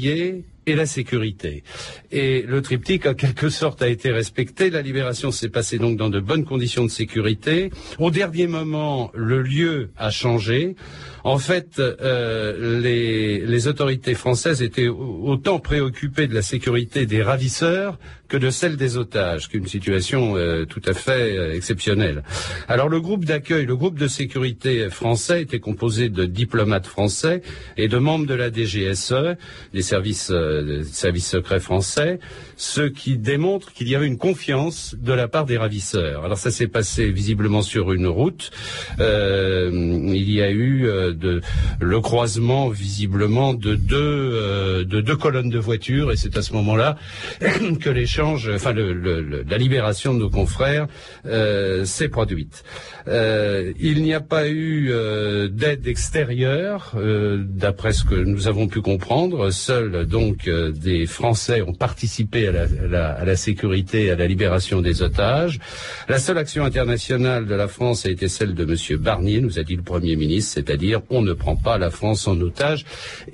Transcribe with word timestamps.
ये 0.00 0.44
et 0.66 0.74
la 0.74 0.86
sécurité. 0.86 1.62
Et 2.12 2.42
le 2.42 2.62
triptyque, 2.62 3.06
en 3.06 3.14
quelque 3.14 3.48
sorte, 3.48 3.82
a 3.82 3.88
été 3.88 4.10
respecté. 4.10 4.70
La 4.70 4.82
libération 4.82 5.30
s'est 5.30 5.48
passée 5.48 5.78
donc 5.78 5.96
dans 5.96 6.10
de 6.10 6.20
bonnes 6.20 6.44
conditions 6.44 6.84
de 6.84 6.90
sécurité. 6.90 7.70
Au 7.98 8.10
dernier 8.10 8.46
moment, 8.46 9.10
le 9.14 9.42
lieu 9.42 9.90
a 9.96 10.10
changé. 10.10 10.76
En 11.24 11.38
fait, 11.38 11.78
euh, 11.78 12.80
les, 12.80 13.68
autorités 13.68 14.14
françaises 14.14 14.62
étaient 14.62 14.88
autant 14.88 15.58
préoccupées 15.58 16.26
de 16.26 16.34
la 16.34 16.42
sécurité 16.42 17.04
des 17.04 17.22
ravisseurs 17.22 17.98
que 18.26 18.38
de 18.38 18.48
celle 18.48 18.76
des 18.76 18.96
otages, 18.96 19.48
qu'une 19.48 19.66
situation 19.66 20.36
euh, 20.36 20.64
tout 20.64 20.80
à 20.86 20.94
fait 20.94 21.36
euh, 21.36 21.54
exceptionnelle. 21.54 22.22
Alors 22.68 22.88
le 22.88 23.00
groupe 23.00 23.24
d'accueil, 23.24 23.66
le 23.66 23.76
groupe 23.76 23.98
de 23.98 24.08
sécurité 24.08 24.88
français 24.88 25.42
était 25.42 25.58
composé 25.58 26.08
de 26.08 26.24
diplomates 26.24 26.86
français 26.86 27.42
et 27.76 27.88
de 27.88 27.98
membres 27.98 28.26
de 28.26 28.34
la 28.34 28.50
DGSE, 28.50 29.36
des 29.74 29.82
services, 29.82 30.30
des 30.62 30.84
services 30.84 31.28
secrets 31.28 31.60
français, 31.60 32.18
ce 32.56 32.82
qui 32.82 33.16
démontre 33.16 33.72
qu'il 33.72 33.88
y 33.88 33.94
avait 33.94 34.06
une 34.06 34.18
confiance 34.18 34.94
de 34.98 35.12
la 35.12 35.28
part 35.28 35.46
des 35.46 35.58
ravisseurs. 35.58 36.24
Alors 36.24 36.38
ça 36.38 36.50
s'est 36.50 36.68
passé 36.68 37.10
visiblement 37.10 37.62
sur 37.62 37.92
une 37.92 38.06
route. 38.06 38.50
il 38.98 40.30
y 40.30 40.42
a 40.42 40.50
eu 40.50 40.82
de 40.82 41.40
le 41.80 42.00
croisement 42.00 42.68
visiblement 42.68 43.54
de 43.54 43.74
deux 43.74 43.96
euh, 44.00 44.84
de 44.84 45.00
deux 45.00 45.16
colonnes 45.16 45.50
de 45.50 45.58
voitures 45.58 46.12
et 46.12 46.16
c'est 46.16 46.36
à 46.36 46.42
ce 46.42 46.52
moment-là 46.54 46.96
que 47.80 47.90
l'échange, 47.90 48.50
enfin 48.54 48.72
la 48.72 49.58
libération 49.58 50.14
de 50.14 50.20
nos 50.20 50.30
confrères 50.30 50.86
euh, 51.26 51.84
s'est 51.84 52.08
produite. 52.08 52.64
Euh, 53.08 53.72
il 53.78 54.02
n'y 54.02 54.14
a 54.14 54.20
pas 54.20 54.48
eu 54.48 54.92
d'aide 55.50 55.86
extérieure, 55.86 56.94
d'après 56.96 57.92
ce 57.92 58.04
que 58.04 58.14
nous 58.14 58.48
avons 58.48 58.68
pu 58.68 58.80
comprendre. 58.80 59.50
Seuls 59.50 60.06
donc 60.06 60.39
des 60.48 61.06
Français 61.06 61.62
ont 61.62 61.74
participé 61.74 62.48
à 62.48 62.52
la, 62.52 62.66
la, 62.66 63.08
à 63.12 63.24
la 63.24 63.36
sécurité, 63.36 64.10
à 64.10 64.16
la 64.16 64.26
libération 64.26 64.80
des 64.80 65.02
otages. 65.02 65.58
La 66.08 66.18
seule 66.18 66.38
action 66.38 66.64
internationale 66.64 67.46
de 67.46 67.54
la 67.54 67.68
France 67.68 68.06
a 68.06 68.10
été 68.10 68.28
celle 68.28 68.54
de 68.54 68.64
M. 68.64 68.98
Barnier, 68.98 69.40
nous 69.40 69.58
a 69.58 69.62
dit 69.62 69.76
le 69.76 69.82
Premier 69.82 70.16
ministre, 70.16 70.52
c'est-à-dire 70.54 71.02
on 71.10 71.22
ne 71.22 71.32
prend 71.32 71.56
pas 71.56 71.78
la 71.78 71.90
France 71.90 72.26
en 72.28 72.40
otage. 72.40 72.84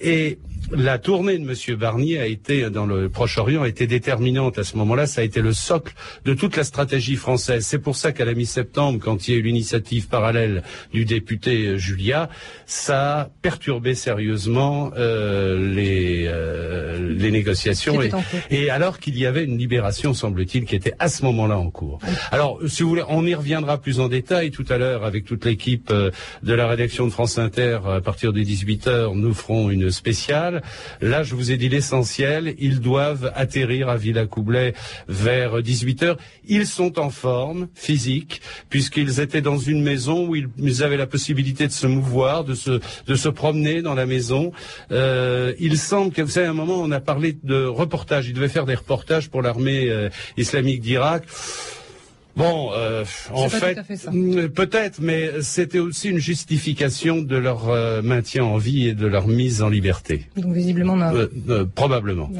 Et 0.00 0.38
la 0.72 0.98
tournée 0.98 1.38
de 1.38 1.48
M. 1.48 1.76
Barnier 1.76 2.18
a 2.18 2.26
été, 2.26 2.70
dans 2.70 2.86
le 2.86 3.08
Proche-Orient, 3.08 3.62
a 3.62 3.68
été 3.68 3.86
déterminante 3.86 4.58
à 4.58 4.64
ce 4.64 4.76
moment-là. 4.76 5.06
Ça 5.06 5.20
a 5.20 5.24
été 5.24 5.40
le 5.40 5.52
socle 5.52 5.94
de 6.24 6.34
toute 6.34 6.56
la 6.56 6.64
stratégie 6.64 7.16
française. 7.16 7.64
C'est 7.64 7.78
pour 7.78 7.96
ça 7.96 8.12
qu'à 8.12 8.24
la 8.24 8.34
mi-septembre, 8.34 8.98
quand 9.02 9.28
il 9.28 9.34
y 9.34 9.36
a 9.36 9.38
eu 9.38 9.42
l'initiative 9.42 10.08
parallèle 10.08 10.62
du 10.92 11.04
député 11.04 11.66
euh, 11.66 11.76
Julia, 11.76 12.28
ça 12.66 13.20
a 13.20 13.24
perturbé 13.42 13.94
sérieusement 13.94 14.90
euh, 14.96 15.74
les, 15.74 16.24
euh, 16.26 17.14
les 17.16 17.30
négociations. 17.30 18.02
Et, 18.02 18.10
et, 18.50 18.70
alors 18.70 18.98
qu'il 18.98 19.18
y 19.18 19.26
avait 19.26 19.44
une 19.44 19.58
libération, 19.58 20.14
semble-t-il, 20.14 20.64
qui 20.64 20.74
était 20.74 20.94
à 20.98 21.08
ce 21.08 21.24
moment-là 21.24 21.58
en 21.58 21.70
cours. 21.70 21.98
Alors, 22.32 22.58
si 22.66 22.82
vous 22.82 22.88
voulez, 22.90 23.04
on 23.08 23.24
y 23.24 23.34
reviendra 23.34 23.78
plus 23.78 24.00
en 24.00 24.08
détail 24.08 24.50
tout 24.50 24.66
à 24.68 24.78
l'heure 24.78 25.04
avec 25.04 25.24
toute 25.24 25.44
l'équipe 25.44 25.92
de 25.92 26.54
la 26.54 26.66
rédaction 26.66 27.06
de 27.06 27.12
France 27.12 27.38
Inter. 27.38 27.78
À 27.86 28.00
partir 28.00 28.32
des 28.32 28.44
18 28.44 28.86
heures, 28.86 29.14
nous 29.14 29.34
ferons 29.34 29.70
une 29.70 29.90
spéciale. 29.90 30.55
Là, 31.00 31.22
je 31.22 31.34
vous 31.34 31.52
ai 31.52 31.56
dit 31.56 31.68
l'essentiel. 31.68 32.54
Ils 32.58 32.80
doivent 32.80 33.32
atterrir 33.34 33.88
à 33.88 33.96
Villacoublay 33.96 34.74
vers 35.08 35.62
18 35.62 36.02
heures. 36.02 36.16
Ils 36.46 36.66
sont 36.66 36.98
en 36.98 37.10
forme 37.10 37.68
physique 37.74 38.40
puisqu'ils 38.70 39.20
étaient 39.20 39.40
dans 39.40 39.58
une 39.58 39.82
maison 39.82 40.28
où 40.28 40.36
ils 40.36 40.82
avaient 40.82 40.96
la 40.96 41.06
possibilité 41.06 41.66
de 41.66 41.72
se 41.72 41.86
mouvoir, 41.86 42.44
de 42.44 42.54
se, 42.54 42.80
de 43.06 43.14
se 43.14 43.28
promener 43.28 43.82
dans 43.82 43.94
la 43.94 44.06
maison. 44.06 44.52
Euh, 44.92 45.52
il 45.58 45.78
semble 45.78 46.12
que, 46.12 46.22
vous 46.22 46.30
savez, 46.30 46.46
un 46.46 46.52
moment, 46.52 46.80
on 46.80 46.90
a 46.90 47.00
parlé 47.00 47.36
de 47.42 47.64
reportages. 47.64 48.28
Ils 48.28 48.34
devaient 48.34 48.48
faire 48.48 48.66
des 48.66 48.74
reportages 48.74 49.28
pour 49.30 49.42
l'armée 49.42 49.88
euh, 49.90 50.08
islamique 50.36 50.80
d'Irak. 50.80 51.24
Bon, 52.36 52.70
euh, 52.74 53.02
en 53.32 53.48
fait, 53.48 53.78
mm, 54.12 54.48
peut-être, 54.48 55.00
mais 55.00 55.30
c'était 55.40 55.78
aussi 55.78 56.10
une 56.10 56.18
justification 56.18 57.22
de 57.22 57.36
leur 57.36 57.70
euh, 57.70 58.02
maintien 58.02 58.44
en 58.44 58.58
vie 58.58 58.88
et 58.88 58.92
de 58.92 59.06
leur 59.06 59.26
mise 59.26 59.62
en 59.62 59.70
liberté. 59.70 60.26
Donc 60.36 60.52
visiblement, 60.52 60.96
non. 60.96 61.14
Euh, 61.48 61.64
probablement. 61.64 62.30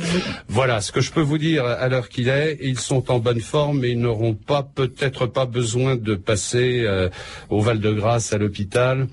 Voilà, 0.48 0.82
ce 0.82 0.92
que 0.92 1.00
je 1.00 1.12
peux 1.12 1.22
vous 1.22 1.38
dire 1.38 1.64
à 1.64 1.88
l'heure 1.88 2.10
qu'il 2.10 2.28
est, 2.28 2.58
ils 2.60 2.78
sont 2.78 3.10
en 3.10 3.20
bonne 3.20 3.40
forme 3.40 3.84
et 3.86 3.88
ils 3.88 3.98
n'auront 3.98 4.34
pas, 4.34 4.62
peut-être 4.62 5.24
pas 5.24 5.46
besoin 5.46 5.96
de 5.96 6.14
passer 6.14 6.86
au 7.48 7.60
Val-de-Grâce 7.60 8.34
à 8.34 8.38
l'hôpital. 8.38 9.06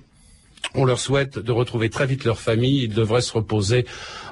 On 0.76 0.86
leur 0.86 1.00
souhaite 1.00 1.38
de 1.38 1.52
retrouver 1.52 1.90
très 1.90 2.08
vite 2.08 2.26
leur 2.26 2.40
famille. 2.40 2.84
Ils 2.84 2.94
devraient 2.94 3.22
se 3.22 3.34
reposer 3.34 3.86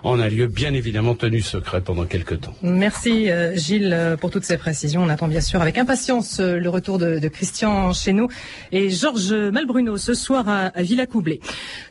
en 0.03 0.19
un 0.19 0.27
lieu 0.27 0.47
bien 0.47 0.73
évidemment 0.73 1.15
tenu 1.15 1.41
secret 1.41 1.81
pendant 1.81 2.05
quelques 2.05 2.41
temps. 2.41 2.53
Merci 2.61 3.29
euh, 3.29 3.55
Gilles 3.55 3.93
euh, 3.93 4.17
pour 4.17 4.31
toutes 4.31 4.43
ces 4.43 4.57
précisions. 4.57 5.03
On 5.03 5.09
attend 5.09 5.27
bien 5.27 5.41
sûr 5.41 5.61
avec 5.61 5.77
impatience 5.77 6.39
euh, 6.39 6.57
le 6.57 6.69
retour 6.69 6.97
de, 6.97 7.27
Christian 7.27 7.93
chez 7.93 8.13
nous 8.13 8.27
et 8.71 8.89
Georges 8.89 9.31
Malbruno 9.31 9.95
ce 9.97 10.13
soir 10.13 10.49
à, 10.49 10.65
à 10.67 10.81
Villacoublay. 10.81 11.39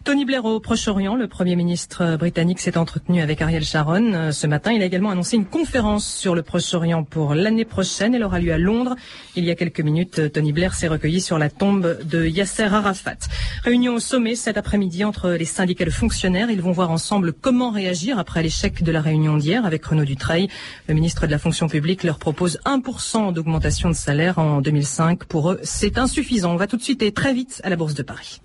Tony 0.05 0.25
Blair 0.25 0.45
au 0.45 0.61
Proche-Orient, 0.61 1.15
le 1.15 1.29
Premier 1.29 1.57
ministre 1.57 2.17
britannique 2.17 2.61
s'est 2.61 2.77
entretenu 2.77 3.23
avec 3.23 3.41
Ariel 3.41 3.65
Sharon 3.65 4.33
ce 4.33 4.47
matin. 4.47 4.73
Il 4.73 4.83
a 4.83 4.85
également 4.85 5.11
annoncé 5.11 5.37
une 5.37 5.47
conférence 5.47 6.07
sur 6.07 6.35
le 6.35 6.43
Proche-Orient 6.43 7.05
pour 7.05 7.35
l'année 7.35 7.65
prochaine. 7.65 8.15
Elle 8.15 8.25
aura 8.25 8.39
lieu 8.39 8.53
à 8.53 8.59
Londres. 8.59 8.97
Il 9.37 9.45
y 9.45 9.51
a 9.51 9.55
quelques 9.55 9.81
minutes, 9.81 10.33
Tony 10.33 10.53
Blair 10.53 10.75
s'est 10.75 10.89
recueilli 10.89 11.21
sur 11.21 11.39
la 11.39 11.49
tombe 11.49 11.99
de 12.05 12.27
Yasser 12.27 12.65
Arafat. 12.65 13.17
Réunion 13.65 13.95
au 13.95 14.01
sommet 14.01 14.35
cet 14.35 14.59
après-midi 14.59 15.05
entre 15.05 15.31
les 15.31 15.45
syndicats 15.45 15.85
de 15.85 15.91
fonctionnaires. 15.91 16.51
Ils 16.51 16.61
vont 16.61 16.73
voir 16.73 16.91
ensemble 16.91 17.33
comment 17.33 17.71
réagir 17.71 18.00
après 18.09 18.43
l'échec 18.43 18.83
de 18.83 18.93
la 18.93 19.01
réunion 19.01 19.37
d'hier 19.37 19.65
avec 19.67 19.85
Renaud 19.85 20.05
Dutreil. 20.05 20.49
Le 20.89 20.95
ministre 20.95 21.27
de 21.27 21.31
la 21.31 21.39
fonction 21.39 21.69
publique 21.69 22.03
leur 22.03 22.19
propose 22.19 22.59
1% 22.65 23.33
d'augmentation 23.33 23.89
de 23.91 23.95
salaire 23.95 24.39
en 24.39 24.61
2005. 24.61 25.25
Pour 25.25 25.53
eux, 25.53 25.61
c'est 25.63 25.99
insuffisant. 25.99 26.53
On 26.53 26.57
va 26.57 26.67
tout 26.67 26.77
de 26.77 26.83
suite 26.83 27.03
et 27.03 27.13
très 27.13 27.35
vite 27.35 27.61
à 27.65 27.69
la 27.69 27.77
Bourse 27.77 27.95
de 27.95 28.03
Paris. 28.03 28.41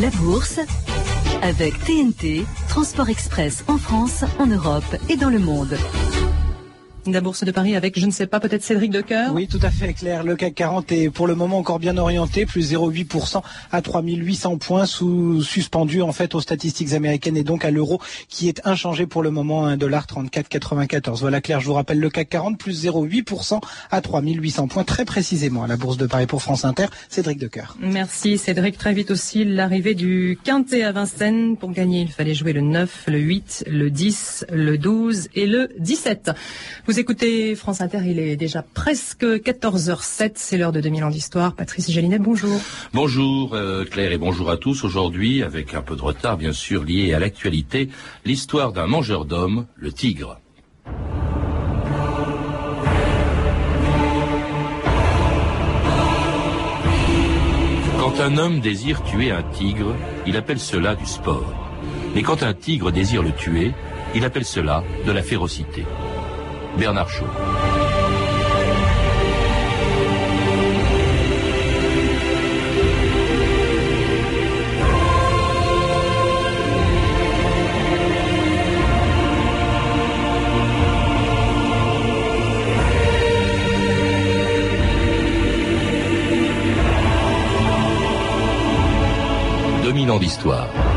La 0.00 0.10
Bourse 0.10 0.60
avec 1.42 1.74
TNT, 1.84 2.44
Transport 2.68 3.08
Express 3.08 3.64
en 3.68 3.76
France, 3.76 4.24
en 4.38 4.46
Europe 4.46 4.96
et 5.08 5.16
dans 5.16 5.30
le 5.30 5.38
monde 5.38 5.76
la 7.06 7.20
Bourse 7.20 7.44
de 7.44 7.50
Paris 7.50 7.76
avec, 7.76 7.98
je 7.98 8.06
ne 8.06 8.10
sais 8.10 8.26
pas, 8.26 8.40
peut-être 8.40 8.62
Cédric 8.62 8.90
Decoeur? 8.90 9.32
Oui, 9.32 9.46
tout 9.46 9.60
à 9.62 9.70
fait 9.70 9.92
clair. 9.92 10.24
Le 10.24 10.36
CAC 10.36 10.54
40 10.54 10.92
est 10.92 11.10
pour 11.10 11.26
le 11.26 11.34
moment 11.34 11.58
encore 11.58 11.78
bien 11.78 11.96
orienté, 11.96 12.46
plus 12.46 12.72
0,8% 12.72 13.42
à 13.72 13.82
3800 13.82 14.58
points, 14.58 14.86
sous, 14.86 15.42
suspendu 15.42 16.02
en 16.02 16.12
fait 16.12 16.34
aux 16.34 16.40
statistiques 16.40 16.92
américaines 16.92 17.36
et 17.36 17.44
donc 17.44 17.64
à 17.64 17.70
l'euro 17.70 18.00
qui 18.28 18.48
est 18.48 18.60
inchangé 18.64 19.06
pour 19.06 19.22
le 19.22 19.30
moment 19.30 19.66
à 19.66 19.76
1,3494. 19.76 21.18
Voilà 21.20 21.40
Claire, 21.40 21.60
je 21.60 21.66
vous 21.66 21.74
rappelle 21.74 22.00
le 22.00 22.10
CAC 22.10 22.28
40, 22.28 22.58
plus 22.58 22.84
0,8% 22.84 23.60
à 23.90 24.00
3800 24.00 24.68
points, 24.68 24.84
très 24.84 25.04
précisément 25.04 25.62
à 25.62 25.66
la 25.66 25.76
Bourse 25.76 25.96
de 25.96 26.06
Paris 26.06 26.26
pour 26.26 26.42
France 26.42 26.64
Inter. 26.64 26.86
Cédric 27.08 27.38
Decoeur. 27.38 27.76
Merci 27.80 28.38
Cédric. 28.38 28.78
Très 28.78 28.92
vite 28.92 29.10
aussi, 29.10 29.44
l'arrivée 29.44 29.94
du 29.94 30.38
Quintet 30.42 30.82
à 30.82 30.92
Vincennes. 30.92 31.56
Pour 31.56 31.70
gagner, 31.70 32.02
il 32.02 32.10
fallait 32.10 32.34
jouer 32.34 32.52
le 32.52 32.60
9, 32.60 33.04
le 33.08 33.18
8, 33.18 33.64
le 33.68 33.90
10, 33.90 34.46
le 34.50 34.78
12 34.78 35.28
et 35.34 35.46
le 35.46 35.68
17. 35.78 36.30
Vous 36.86 36.93
écoutez 36.98 37.54
France 37.54 37.80
Inter, 37.80 38.00
il 38.04 38.18
est 38.18 38.36
déjà 38.36 38.62
presque 38.62 39.24
14h07, 39.24 40.32
c'est 40.34 40.56
l'heure 40.56 40.72
de 40.72 40.80
2000 40.80 41.04
ans 41.04 41.10
d'histoire. 41.10 41.54
Patrice 41.54 41.90
Gélinet, 41.90 42.18
bonjour. 42.18 42.60
Bonjour 42.92 43.54
euh, 43.54 43.84
Claire 43.84 44.12
et 44.12 44.18
bonjour 44.18 44.50
à 44.50 44.56
tous. 44.56 44.84
Aujourd'hui, 44.84 45.42
avec 45.42 45.74
un 45.74 45.82
peu 45.82 45.96
de 45.96 46.02
retard 46.02 46.36
bien 46.36 46.52
sûr 46.52 46.84
lié 46.84 47.14
à 47.14 47.18
l'actualité, 47.18 47.88
l'histoire 48.24 48.72
d'un 48.72 48.86
mangeur 48.86 49.24
d'hommes, 49.24 49.66
le 49.76 49.92
tigre. 49.92 50.38
Quand 57.98 58.20
un 58.20 58.36
homme 58.36 58.60
désire 58.60 59.02
tuer 59.02 59.30
un 59.30 59.42
tigre, 59.42 59.94
il 60.26 60.36
appelle 60.36 60.60
cela 60.60 60.94
du 60.94 61.06
sport. 61.06 61.70
Mais 62.14 62.22
quand 62.22 62.42
un 62.42 62.54
tigre 62.54 62.92
désire 62.92 63.22
le 63.22 63.32
tuer, 63.32 63.72
il 64.14 64.24
appelle 64.24 64.44
cela 64.44 64.84
de 65.06 65.12
la 65.12 65.22
férocité. 65.22 65.84
Bernard 66.76 67.08
Shaw. 67.08 67.24
Dominant 89.84 90.18
d'histoire. 90.18 90.93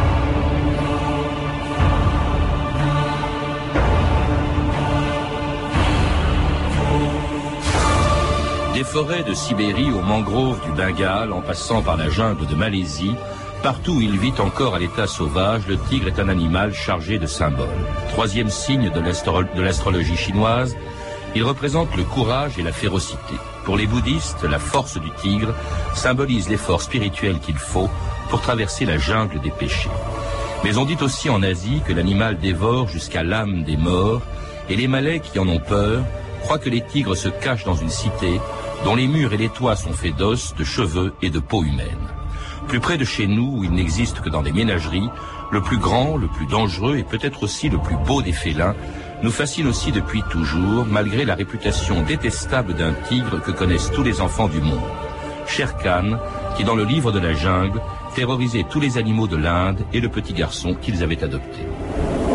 Forêts 8.87 9.23
de 9.23 9.33
Sibérie 9.33 9.91
aux 9.91 10.01
mangroves 10.01 10.61
du 10.65 10.71
Bengale, 10.71 11.33
en 11.33 11.41
passant 11.41 11.81
par 11.81 11.97
la 11.97 12.09
jungle 12.09 12.47
de 12.47 12.55
Malaisie, 12.55 13.15
Partout 13.63 13.93
où 13.93 14.01
il 14.01 14.17
vit 14.17 14.39
encore 14.39 14.75
à 14.75 14.79
l'état 14.79 15.07
sauvage, 15.07 15.63
le 15.67 15.77
tigre 15.77 16.07
est 16.07 16.19
un 16.19 16.29
animal 16.29 16.73
chargé 16.73 17.17
de 17.17 17.25
symboles. 17.25 17.67
Troisième 18.09 18.51
signe 18.51 18.91
de 18.91 19.61
l'astrologie 19.61 20.15
chinoise, 20.15 20.77
il 21.35 21.43
représente 21.43 21.93
le 21.97 22.03
courage 22.03 22.59
et 22.59 22.61
la 22.61 22.71
férocité. 22.71 23.33
Pour 23.65 23.75
les 23.75 23.87
bouddhistes, 23.87 24.43
la 24.43 24.59
force 24.59 24.99
du 24.99 25.09
tigre 25.09 25.53
symbolise 25.95 26.49
l'effort 26.49 26.83
spirituel 26.83 27.39
qu'il 27.39 27.57
faut 27.57 27.89
pour 28.29 28.41
traverser 28.41 28.85
la 28.85 28.99
jungle 28.99 29.41
des 29.41 29.51
péchés. 29.51 29.89
Mais 30.63 30.77
on 30.77 30.85
dit 30.85 30.97
aussi 31.01 31.29
en 31.29 31.41
Asie 31.41 31.81
que 31.85 31.93
l'animal 31.93 32.37
dévore 32.37 32.87
jusqu'à 32.87 33.23
l'âme 33.23 33.63
des 33.63 33.75
morts, 33.75 34.21
et 34.69 34.75
les 34.75 34.87
Malais 34.87 35.19
qui 35.19 35.39
en 35.39 35.47
ont 35.47 35.59
peur 35.59 36.03
croient 36.43 36.59
que 36.59 36.69
les 36.69 36.81
tigres 36.81 37.17
se 37.17 37.27
cachent 37.27 37.65
dans 37.65 37.75
une 37.75 37.89
cité 37.89 38.39
dont 38.83 38.95
les 38.95 39.07
murs 39.07 39.33
et 39.33 39.37
les 39.37 39.49
toits 39.49 39.75
sont 39.75 39.93
faits 39.93 40.15
d'os, 40.15 40.55
de 40.55 40.63
cheveux 40.63 41.13
et 41.21 41.29
de 41.29 41.39
peau 41.39 41.63
humaine. 41.63 42.07
Plus 42.67 42.79
près 42.79 42.97
de 42.97 43.05
chez 43.05 43.27
nous, 43.27 43.57
où 43.57 43.63
il 43.63 43.71
n'existe 43.71 44.21
que 44.21 44.29
dans 44.29 44.41
des 44.41 44.51
ménageries, 44.51 45.09
le 45.51 45.61
plus 45.61 45.77
grand, 45.77 46.17
le 46.17 46.27
plus 46.27 46.45
dangereux 46.45 46.97
et 46.97 47.03
peut-être 47.03 47.43
aussi 47.43 47.69
le 47.69 47.77
plus 47.77 47.95
beau 47.95 48.21
des 48.21 48.33
félins 48.33 48.75
nous 49.23 49.31
fascine 49.31 49.67
aussi 49.67 49.91
depuis 49.91 50.21
toujours, 50.29 50.85
malgré 50.85 51.25
la 51.25 51.35
réputation 51.35 52.03
détestable 52.03 52.75
d'un 52.75 52.93
tigre 53.07 53.41
que 53.41 53.51
connaissent 53.51 53.91
tous 53.91 54.03
les 54.03 54.21
enfants 54.21 54.47
du 54.47 54.61
monde. 54.61 54.79
Sher 55.47 55.75
Khan, 55.77 56.19
qui 56.55 56.63
dans 56.63 56.75
le 56.75 56.83
livre 56.83 57.11
de 57.11 57.19
la 57.19 57.33
jungle 57.33 57.81
terrorisait 58.15 58.65
tous 58.69 58.79
les 58.79 58.97
animaux 58.97 59.27
de 59.27 59.37
l'Inde 59.37 59.85
et 59.93 60.01
le 60.01 60.09
petit 60.09 60.33
garçon 60.33 60.75
qu'ils 60.75 61.03
avaient 61.03 61.23
adopté. 61.23 61.59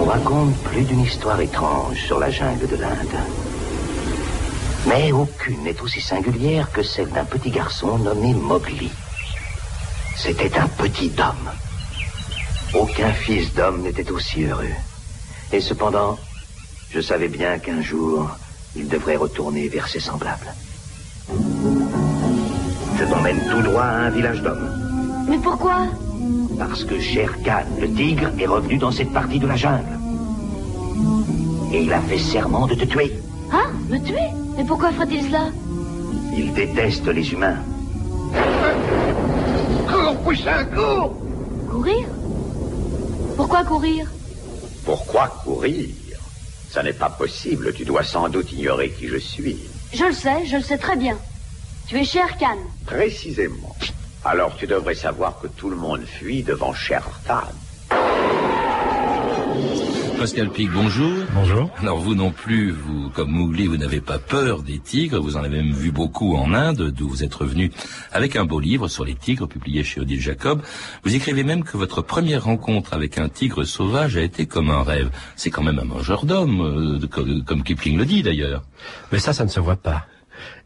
On 0.00 0.04
raconte 0.04 0.56
plus 0.64 0.82
d'une 0.82 1.00
histoire 1.00 1.40
étrange 1.40 1.98
sur 2.04 2.18
la 2.18 2.30
jungle 2.30 2.66
de 2.66 2.76
l'Inde. 2.76 3.51
Mais 4.86 5.12
aucune 5.12 5.62
n'est 5.62 5.80
aussi 5.80 6.00
singulière 6.00 6.70
que 6.72 6.82
celle 6.82 7.10
d'un 7.10 7.24
petit 7.24 7.50
garçon 7.50 7.98
nommé 7.98 8.34
Mowgli. 8.34 8.90
C'était 10.16 10.58
un 10.58 10.66
petit 10.66 11.12
homme. 11.18 11.50
Aucun 12.74 13.12
fils 13.12 13.54
d'homme 13.54 13.82
n'était 13.82 14.10
aussi 14.10 14.44
heureux. 14.44 14.74
Et 15.52 15.60
cependant, 15.60 16.18
je 16.90 17.00
savais 17.00 17.28
bien 17.28 17.58
qu'un 17.58 17.80
jour, 17.80 18.28
il 18.74 18.88
devrait 18.88 19.16
retourner 19.16 19.68
vers 19.68 19.86
ses 19.86 20.00
semblables. 20.00 20.52
Je 22.98 23.04
t'emmène 23.04 23.40
tout 23.50 23.62
droit 23.62 23.84
à 23.84 24.06
un 24.06 24.10
village 24.10 24.42
d'hommes. 24.42 25.24
Mais 25.28 25.38
pourquoi? 25.38 25.86
Parce 26.58 26.84
que 26.84 27.00
Sher 27.00 27.30
Khan, 27.44 27.64
le 27.80 27.92
tigre, 27.92 28.30
est 28.38 28.46
revenu 28.46 28.78
dans 28.78 28.90
cette 28.90 29.12
partie 29.12 29.38
de 29.38 29.46
la 29.46 29.56
jungle. 29.56 29.98
Et 31.72 31.82
il 31.82 31.92
a 31.92 32.00
fait 32.00 32.18
serment 32.18 32.66
de 32.66 32.74
te 32.74 32.84
tuer. 32.84 33.21
Hein 33.52 33.70
Me 33.88 33.98
tuer 33.98 34.28
Mais 34.56 34.64
pourquoi 34.64 34.92
ferait-il 34.92 35.26
cela 35.26 35.46
Il 36.36 36.52
déteste 36.54 37.06
les 37.08 37.32
humains. 37.32 37.58
Cours, 39.88 40.16
poussin, 40.24 40.64
cours 40.64 41.16
Courir 41.70 42.06
Pourquoi 43.36 43.64
courir 43.64 44.06
Pourquoi 44.84 45.28
courir 45.44 45.88
Ça 46.70 46.82
n'est 46.82 46.92
pas 46.92 47.10
possible, 47.10 47.72
tu 47.74 47.84
dois 47.84 48.02
sans 48.02 48.28
doute 48.28 48.52
ignorer 48.52 48.90
qui 48.90 49.08
je 49.08 49.18
suis. 49.18 49.58
Je 49.92 50.04
le 50.04 50.12
sais, 50.12 50.46
je 50.46 50.56
le 50.56 50.62
sais 50.62 50.78
très 50.78 50.96
bien. 50.96 51.18
Tu 51.86 51.98
es 51.98 52.04
Sher 52.04 52.38
Khan. 52.38 52.56
Précisément. 52.86 53.76
Alors 54.24 54.56
tu 54.56 54.66
devrais 54.66 54.94
savoir 54.94 55.38
que 55.40 55.48
tout 55.48 55.68
le 55.68 55.76
monde 55.76 56.04
fuit 56.06 56.42
devant 56.42 56.72
Sher 56.72 57.02
Khan. 57.26 57.52
Pascal 60.22 60.50
Pic, 60.50 60.70
bonjour. 60.70 61.12
Bonjour. 61.34 61.68
Alors 61.80 61.98
vous 61.98 62.14
non 62.14 62.30
plus, 62.30 62.70
vous 62.70 63.10
comme 63.10 63.32
Mowgli, 63.32 63.66
vous 63.66 63.76
n'avez 63.76 64.00
pas 64.00 64.20
peur 64.20 64.62
des 64.62 64.78
tigres. 64.78 65.20
Vous 65.20 65.36
en 65.36 65.42
avez 65.42 65.56
même 65.56 65.72
vu 65.72 65.90
beaucoup 65.90 66.36
en 66.36 66.54
Inde, 66.54 66.92
d'où 66.92 67.08
vous 67.08 67.24
êtes 67.24 67.34
revenu 67.34 67.72
avec 68.12 68.36
un 68.36 68.44
beau 68.44 68.60
livre 68.60 68.86
sur 68.86 69.04
les 69.04 69.16
tigres 69.16 69.48
publié 69.48 69.82
chez 69.82 70.00
Odile 70.00 70.20
Jacob. 70.20 70.62
Vous 71.02 71.16
écrivez 71.16 71.42
même 71.42 71.64
que 71.64 71.76
votre 71.76 72.02
première 72.02 72.44
rencontre 72.44 72.94
avec 72.94 73.18
un 73.18 73.28
tigre 73.28 73.64
sauvage 73.64 74.16
a 74.16 74.20
été 74.20 74.46
comme 74.46 74.70
un 74.70 74.84
rêve. 74.84 75.10
C'est 75.34 75.50
quand 75.50 75.64
même 75.64 75.80
un 75.80 75.84
mangeur 75.84 76.24
d'hommes, 76.24 77.00
euh, 77.00 77.42
comme 77.44 77.64
Kipling 77.64 77.98
le 77.98 78.04
dit 78.04 78.22
d'ailleurs. 78.22 78.62
Mais 79.10 79.18
ça, 79.18 79.32
ça 79.32 79.42
ne 79.42 79.50
se 79.50 79.58
voit 79.58 79.74
pas. 79.74 80.06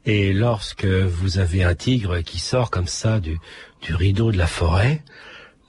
Et 0.05 0.35
lorsque 0.35 0.85
vous 0.85 1.38
avez 1.38 1.64
un 1.64 1.75
tigre 1.75 2.20
qui 2.20 2.38
sort 2.41 2.70
comme 2.70 2.87
ça 2.87 3.20
du, 3.20 3.38
du 3.81 3.94
rideau 3.94 4.32
de 4.32 4.37
la 4.37 4.47
forêt, 4.47 5.02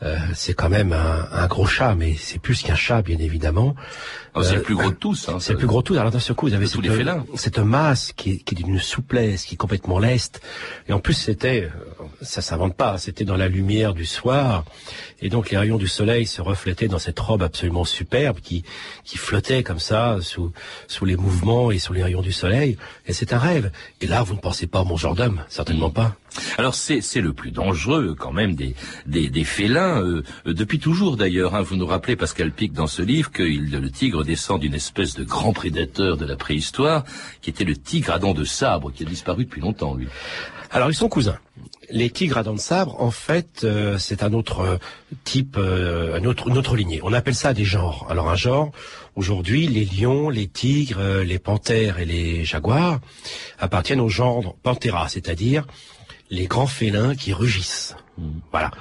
euh, 0.03 0.15
c'est 0.35 0.53
quand 0.53 0.69
même 0.69 0.93
un, 0.93 1.27
un, 1.31 1.47
gros 1.47 1.65
chat, 1.65 1.95
mais 1.95 2.15
c'est 2.19 2.37
plus 2.37 2.61
qu'un 2.61 2.75
chat, 2.75 3.01
bien 3.01 3.17
évidemment. 3.17 3.75
Oh, 4.35 4.43
c'est 4.43 4.53
euh, 4.53 4.55
le 4.57 4.61
plus 4.61 4.75
gros 4.75 4.91
de 4.91 4.95
tous. 4.95 5.27
Hein, 5.27 5.37
c'est 5.39 5.53
le 5.53 5.57
plus 5.57 5.65
gros 5.65 5.81
de 5.81 5.87
tous. 5.87 5.97
Alors 5.97 6.11
d'un 6.11 6.19
seul 6.19 6.35
coup, 6.35 6.47
vous 6.47 6.53
avez 6.53 6.67
cette, 6.67 6.81
les 6.83 6.89
félins. 6.89 7.25
cette 7.33 7.57
masse 7.57 8.11
qui 8.15 8.33
est, 8.33 8.37
qui 8.37 8.53
est 8.53 8.63
d'une 8.63 8.77
souplesse, 8.77 9.45
qui 9.45 9.55
est 9.55 9.57
complètement 9.57 9.97
leste. 9.97 10.41
Et 10.87 10.93
en 10.93 10.99
plus, 10.99 11.15
c'était, 11.15 11.63
euh, 11.63 12.03
ça 12.21 12.43
s'invente 12.43 12.75
pas, 12.75 12.99
c'était 12.99 13.25
dans 13.25 13.37
la 13.37 13.47
lumière 13.47 13.95
du 13.95 14.05
soir. 14.05 14.65
Et 15.19 15.29
donc 15.29 15.49
les 15.49 15.57
rayons 15.57 15.77
du 15.77 15.87
soleil 15.87 16.27
se 16.27 16.43
reflétaient 16.43 16.87
dans 16.87 16.99
cette 16.99 17.19
robe 17.19 17.41
absolument 17.41 17.83
superbe 17.83 18.39
qui, 18.39 18.63
qui 19.03 19.17
flottait 19.17 19.63
comme 19.63 19.79
ça 19.79 20.17
sous, 20.21 20.51
sous 20.87 21.05
les 21.05 21.15
mouvements 21.15 21.71
et 21.71 21.79
sous 21.79 21.93
les 21.93 22.03
rayons 22.03 22.21
du 22.21 22.31
soleil. 22.31 22.77
Et 23.07 23.13
c'est 23.13 23.33
un 23.33 23.39
rêve. 23.39 23.71
Et 24.01 24.05
là, 24.05 24.21
vous 24.21 24.35
ne 24.35 24.39
pensez 24.39 24.67
pas 24.67 24.81
au 24.81 24.85
mon 24.85 24.95
genre 24.95 25.15
d'homme, 25.15 25.43
certainement 25.49 25.89
pas. 25.89 26.15
Alors 26.57 26.75
c'est 26.75 27.01
le 27.15 27.33
plus 27.33 27.51
dangereux 27.51 28.15
quand 28.17 28.31
même 28.31 28.55
des 28.55 28.75
des, 29.05 29.29
des 29.29 29.43
félins 29.43 30.01
euh, 30.01 30.23
depuis 30.45 30.79
toujours 30.79 31.17
d'ailleurs. 31.17 31.55
Hein, 31.55 31.61
vous 31.61 31.75
nous 31.75 31.85
rappelez 31.85 32.15
Pascal 32.15 32.51
Pic 32.51 32.73
dans 32.73 32.87
ce 32.87 33.01
livre 33.01 33.31
que 33.31 33.43
il, 33.43 33.71
le 33.71 33.89
tigre 33.89 34.23
descend 34.23 34.59
d'une 34.59 34.75
espèce 34.75 35.15
de 35.15 35.23
grand 35.23 35.53
prédateur 35.53 36.17
de 36.17 36.25
la 36.25 36.35
préhistoire 36.35 37.03
qui 37.41 37.49
était 37.49 37.63
le 37.63 37.75
tigre 37.75 38.13
à 38.13 38.19
dents 38.19 38.33
de 38.33 38.43
sabre 38.43 38.91
qui 38.91 39.03
a 39.03 39.05
disparu 39.05 39.45
depuis 39.45 39.61
longtemps 39.61 39.95
lui. 39.95 40.07
Alors 40.71 40.89
ils 40.89 40.95
sont 40.95 41.09
cousins. 41.09 41.39
Les 41.89 42.09
tigres 42.09 42.37
à 42.37 42.43
dents 42.43 42.53
de 42.53 42.59
sabre, 42.59 43.01
en 43.01 43.11
fait, 43.11 43.61
euh, 43.63 43.97
c'est 43.97 44.21
un 44.21 44.33
autre 44.33 44.59
euh, 44.59 44.77
type, 45.23 45.55
euh, 45.57 46.19
un 46.19 46.25
autre, 46.25 46.49
une 46.49 46.57
autre 46.57 46.75
lignée. 46.75 46.99
On 47.01 47.13
appelle 47.13 47.35
ça 47.35 47.53
des 47.53 47.63
genres. 47.63 48.05
Alors 48.09 48.29
un 48.29 48.35
genre, 48.35 48.73
aujourd'hui, 49.15 49.67
les 49.67 49.85
lions, 49.85 50.29
les 50.29 50.47
tigres, 50.47 50.99
euh, 50.99 51.23
les 51.23 51.39
panthères 51.39 51.99
et 51.99 52.05
les 52.05 52.43
jaguars 52.43 52.99
appartiennent 53.57 54.01
au 54.01 54.09
genre 54.09 54.57
Panthera, 54.63 55.07
c'est-à-dire 55.07 55.65
les 56.29 56.47
grands 56.47 56.67
félins 56.67 57.15
qui 57.15 57.33
rugissent. 57.33 57.95
Voilà. 58.51 58.71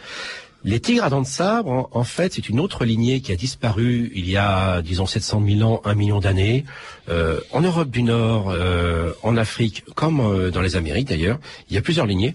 Les 0.64 0.80
tigres 0.80 1.04
à 1.04 1.10
dents 1.10 1.22
de 1.22 1.26
sabre, 1.26 1.70
en, 1.70 1.88
en 1.92 2.02
fait, 2.02 2.32
c'est 2.32 2.48
une 2.48 2.58
autre 2.58 2.84
lignée 2.84 3.20
qui 3.20 3.30
a 3.30 3.36
disparu 3.36 4.10
il 4.14 4.28
y 4.28 4.36
a, 4.36 4.82
disons, 4.82 5.06
700 5.06 5.40
000 5.46 5.62
ans, 5.62 5.80
un 5.84 5.94
million 5.94 6.18
d'années, 6.18 6.64
euh, 7.08 7.40
en 7.52 7.60
Europe 7.60 7.88
du 7.88 8.02
Nord, 8.02 8.50
euh, 8.50 9.12
en 9.22 9.36
Afrique, 9.36 9.84
comme 9.94 10.18
euh, 10.20 10.50
dans 10.50 10.62
les 10.62 10.74
Amériques 10.74 11.06
d'ailleurs. 11.06 11.38
Il 11.70 11.74
y 11.74 11.78
a 11.78 11.82
plusieurs 11.82 12.06
lignées. 12.06 12.34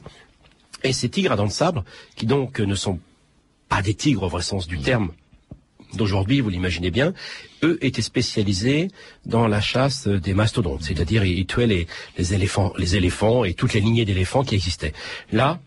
Et 0.83 0.93
ces 0.93 1.09
tigres 1.09 1.33
à 1.33 1.35
dents 1.35 1.45
de 1.45 1.51
sabre, 1.51 1.83
qui 2.15 2.25
donc 2.25 2.61
ne 2.61 2.73
sont 2.73 2.99
pas 3.67 3.81
des 3.81 3.95
tigres 3.95 4.23
au 4.23 4.29
vrai 4.29 4.43
sens 4.43 4.65
du 4.65 4.79
terme, 4.79 5.11
d'aujourd'hui, 5.93 6.41
vous 6.41 6.49
l'imaginez 6.49 6.91
bien, 6.91 7.13
eux 7.63 7.77
étaient 7.81 8.01
spécialisés 8.01 8.89
dans 9.25 9.47
la 9.47 9.61
chasse 9.61 10.07
des 10.07 10.33
mastodontes, 10.33 10.83
c'est-à-dire 10.83 11.23
ils 11.23 11.45
tuaient 11.45 11.67
les, 11.67 12.33
éléphants, 12.33 12.73
les 12.77 12.95
éléphants 12.95 13.43
et 13.43 13.53
toutes 13.53 13.73
les 13.73 13.81
lignées 13.81 14.05
d'éléphants 14.05 14.43
qui 14.43 14.55
existaient. 14.55 14.93
Là, 15.31 15.59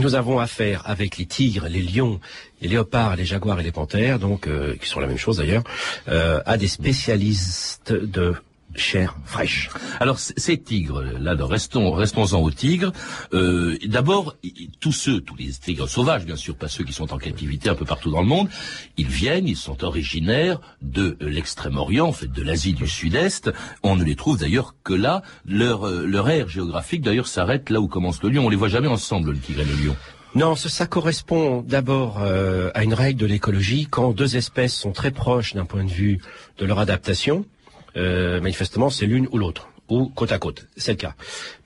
nous 0.00 0.14
avons 0.14 0.38
affaire 0.38 0.82
avec 0.86 1.18
les 1.18 1.26
tigres, 1.26 1.66
les 1.68 1.82
lions, 1.82 2.20
les 2.60 2.68
léopards, 2.68 3.16
les 3.16 3.24
jaguars 3.24 3.58
et 3.58 3.64
les 3.64 3.72
panthères, 3.72 4.18
donc 4.18 4.46
euh, 4.46 4.76
qui 4.76 4.88
sont 4.88 5.00
la 5.00 5.08
même 5.08 5.18
chose 5.18 5.38
d'ailleurs, 5.38 5.64
euh, 6.08 6.40
à 6.46 6.56
des 6.56 6.68
spécialistes 6.68 7.92
de 7.92 8.34
chair 8.78 9.16
fraîche. 9.24 9.70
Alors 10.00 10.18
ces 10.18 10.56
tigres, 10.58 11.02
là, 11.02 11.34
restons 11.38 11.92
restons-en 11.92 12.40
aux 12.40 12.50
tigres. 12.50 12.92
Euh, 13.32 13.76
D'abord, 13.86 14.36
tous 14.80 14.92
ceux, 14.92 15.20
tous 15.20 15.36
les 15.36 15.50
tigres 15.50 15.88
sauvages, 15.88 16.24
bien 16.24 16.36
sûr, 16.36 16.56
pas 16.56 16.68
ceux 16.68 16.84
qui 16.84 16.92
sont 16.92 17.12
en 17.12 17.18
captivité 17.18 17.68
un 17.68 17.74
peu 17.74 17.84
partout 17.84 18.10
dans 18.10 18.20
le 18.20 18.26
monde, 18.26 18.48
ils 18.96 19.08
viennent, 19.08 19.48
ils 19.48 19.56
sont 19.56 19.84
originaires 19.84 20.60
de 20.82 21.16
l'extrême-orient, 21.20 22.06
en 22.06 22.12
fait, 22.12 22.30
de 22.30 22.42
l'Asie 22.42 22.74
du 22.74 22.86
Sud-Est. 22.86 23.50
On 23.82 23.96
ne 23.96 24.04
les 24.04 24.16
trouve 24.16 24.38
d'ailleurs 24.38 24.74
que 24.84 24.94
là. 24.94 25.22
Leur 25.46 25.88
leur 25.88 26.28
aire 26.28 26.48
géographique, 26.48 27.02
d'ailleurs, 27.02 27.28
s'arrête 27.28 27.70
là 27.70 27.80
où 27.80 27.88
commence 27.88 28.22
le 28.22 28.30
lion. 28.30 28.46
On 28.46 28.48
les 28.48 28.56
voit 28.56 28.68
jamais 28.68 28.88
ensemble, 28.88 29.32
le 29.32 29.38
tigre 29.38 29.60
et 29.60 29.64
le 29.64 29.86
lion. 29.86 29.96
Non, 30.34 30.54
ça, 30.56 30.68
ça 30.68 30.86
correspond 30.86 31.62
d'abord 31.62 32.18
euh, 32.20 32.70
à 32.74 32.84
une 32.84 32.92
règle 32.94 33.18
de 33.18 33.26
l'écologie. 33.26 33.88
Quand 33.90 34.12
deux 34.12 34.36
espèces 34.36 34.74
sont 34.74 34.92
très 34.92 35.10
proches 35.10 35.54
d'un 35.54 35.64
point 35.64 35.84
de 35.84 35.90
vue 35.90 36.20
de 36.58 36.66
leur 36.66 36.78
adaptation, 36.78 37.46
euh, 37.96 38.40
manifestement, 38.40 38.90
c'est 38.90 39.06
l'une 39.06 39.28
ou 39.32 39.38
l'autre, 39.38 39.68
ou 39.88 40.08
côte 40.08 40.32
à 40.32 40.38
côte. 40.38 40.66
C'est 40.76 40.92
le 40.92 40.98
cas. 40.98 41.14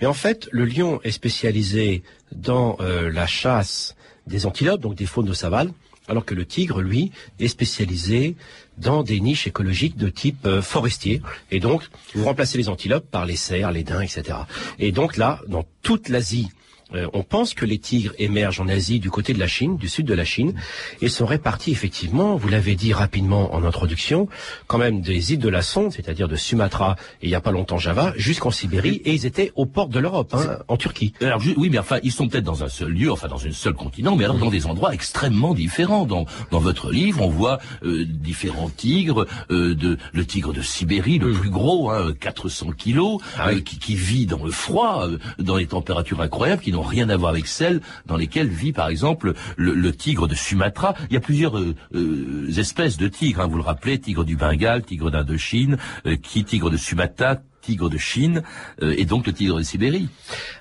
Mais 0.00 0.06
en 0.06 0.14
fait, 0.14 0.48
le 0.52 0.64
lion 0.64 1.00
est 1.04 1.10
spécialisé 1.10 2.02
dans 2.32 2.76
euh, 2.80 3.10
la 3.10 3.26
chasse 3.26 3.96
des 4.26 4.46
antilopes, 4.46 4.80
donc 4.80 4.94
des 4.94 5.06
faunes 5.06 5.26
de 5.26 5.32
savane, 5.32 5.72
alors 6.08 6.24
que 6.24 6.34
le 6.34 6.44
tigre, 6.44 6.80
lui, 6.80 7.12
est 7.38 7.48
spécialisé 7.48 8.36
dans 8.78 9.02
des 9.02 9.20
niches 9.20 9.46
écologiques 9.46 9.96
de 9.96 10.08
type 10.08 10.46
euh, 10.46 10.62
forestier. 10.62 11.22
Et 11.50 11.60
donc, 11.60 11.82
vous 12.14 12.24
remplacez 12.24 12.58
les 12.58 12.68
antilopes 12.68 13.08
par 13.10 13.26
les 13.26 13.36
cerfs, 13.36 13.72
les 13.72 13.84
daims, 13.84 14.02
etc. 14.02 14.38
Et 14.78 14.92
donc 14.92 15.16
là, 15.16 15.40
dans 15.46 15.64
toute 15.82 16.08
l'Asie 16.08 16.48
euh, 16.94 17.06
on 17.12 17.22
pense 17.22 17.54
que 17.54 17.64
les 17.64 17.78
tigres 17.78 18.12
émergent 18.18 18.60
en 18.60 18.68
Asie 18.68 19.00
du 19.00 19.10
côté 19.10 19.32
de 19.32 19.38
la 19.38 19.46
Chine, 19.46 19.76
du 19.76 19.88
sud 19.88 20.06
de 20.06 20.14
la 20.14 20.24
Chine, 20.24 20.54
et 21.00 21.08
sont 21.08 21.26
répartis 21.26 21.72
effectivement, 21.72 22.36
vous 22.36 22.48
l'avez 22.48 22.74
dit 22.74 22.92
rapidement 22.92 23.54
en 23.54 23.64
introduction, 23.64 24.28
quand 24.66 24.78
même 24.78 25.00
des 25.00 25.32
îles 25.32 25.38
de 25.38 25.48
la 25.48 25.62
Sonde, 25.62 25.92
c'est-à-dire 25.92 26.28
de 26.28 26.36
Sumatra 26.36 26.96
et 27.20 27.26
il 27.26 27.28
n'y 27.28 27.34
a 27.34 27.40
pas 27.40 27.52
longtemps 27.52 27.78
Java, 27.78 28.12
jusqu'en 28.16 28.50
Sibérie, 28.50 29.00
et 29.04 29.12
ils 29.12 29.26
étaient 29.26 29.52
aux 29.54 29.66
portes 29.66 29.90
de 29.90 29.98
l'Europe, 29.98 30.34
hein, 30.34 30.58
en 30.68 30.76
Turquie. 30.76 31.12
Alors 31.20 31.40
oui, 31.56 31.68
mais 31.70 31.78
enfin, 31.78 31.98
ils 32.02 32.12
sont 32.12 32.28
peut-être 32.28 32.44
dans 32.44 32.64
un 32.64 32.68
seul 32.68 32.90
lieu, 32.90 33.10
enfin 33.10 33.28
dans 33.28 33.44
un 33.46 33.52
seul 33.52 33.74
continent, 33.74 34.16
mais 34.16 34.24
alors 34.24 34.38
dans 34.38 34.50
des 34.50 34.66
endroits 34.66 34.94
extrêmement 34.94 35.54
différents. 35.54 36.04
Dans, 36.06 36.26
dans 36.50 36.58
votre 36.60 36.90
livre, 36.90 37.22
on 37.22 37.28
voit 37.28 37.58
euh, 37.84 38.04
différents 38.04 38.68
tigres, 38.68 39.26
euh, 39.50 39.74
de, 39.74 39.98
le 40.12 40.24
tigre 40.26 40.52
de 40.52 40.62
Sibérie, 40.62 41.18
le 41.18 41.32
plus 41.32 41.50
gros, 41.50 41.90
hein, 41.90 42.12
400 42.18 42.72
kilos, 42.76 43.20
Ah 43.38 43.48
oui. 43.48 43.62
qui, 43.62 43.78
qui 43.78 43.94
vit 43.94 44.26
dans 44.26 44.44
le 44.44 44.50
froid, 44.50 45.06
euh, 45.06 45.18
dans 45.38 45.56
les 45.56 45.66
températures 45.66 46.20
incroyables, 46.20 46.62
qui 46.62 46.72
n'ont 46.72 46.81
rien 46.82 47.08
à 47.08 47.16
voir 47.16 47.30
avec 47.30 47.46
celles 47.46 47.80
dans 48.06 48.16
lesquelles 48.16 48.48
vit 48.48 48.72
par 48.72 48.88
exemple 48.88 49.34
le, 49.56 49.92
tigre 49.92 50.28
de 50.28 50.34
Sumatra. 50.34 50.94
Il 51.10 51.14
y 51.14 51.16
a 51.16 51.20
plusieurs 51.20 51.58
euh, 51.58 51.74
euh, 51.94 52.50
espèces 52.56 52.96
de 52.96 53.08
tigres, 53.08 53.40
hein, 53.40 53.46
vous 53.46 53.56
le 53.56 53.62
rappelez, 53.62 53.98
tigre 53.98 54.24
du 54.24 54.36
Bengale, 54.36 54.82
tigre 54.82 55.10
d'Indochine, 55.10 55.76
euh, 56.06 56.16
qui 56.16 56.44
tigre 56.44 56.70
de 56.70 56.76
Sumatra, 56.76 57.38
tigre 57.62 57.88
de 57.88 57.96
Chine, 57.96 58.42
euh, 58.82 58.94
et 58.98 59.06
donc 59.06 59.26
le 59.26 59.32
tigre 59.32 59.56
de 59.56 59.62
Sibérie. 59.62 60.08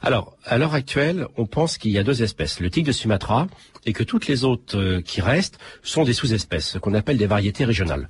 Alors, 0.01 0.37
à 0.45 0.57
l'heure 0.57 0.73
actuelle, 0.73 1.27
on 1.37 1.45
pense 1.45 1.77
qu'il 1.77 1.91
y 1.91 1.97
a 1.97 2.03
deux 2.03 2.23
espèces, 2.23 2.61
le 2.61 2.69
tigre 2.69 2.87
de 2.87 2.93
Sumatra, 2.93 3.47
et 3.85 3.93
que 3.93 4.03
toutes 4.03 4.27
les 4.27 4.45
autres 4.45 4.77
euh, 4.77 5.01
qui 5.01 5.19
restent 5.19 5.57
sont 5.83 6.03
des 6.03 6.13
sous-espèces, 6.13 6.67
ce 6.67 6.77
qu'on 6.77 6.93
appelle 6.93 7.17
des 7.17 7.27
variétés 7.27 7.65
régionales. 7.65 8.07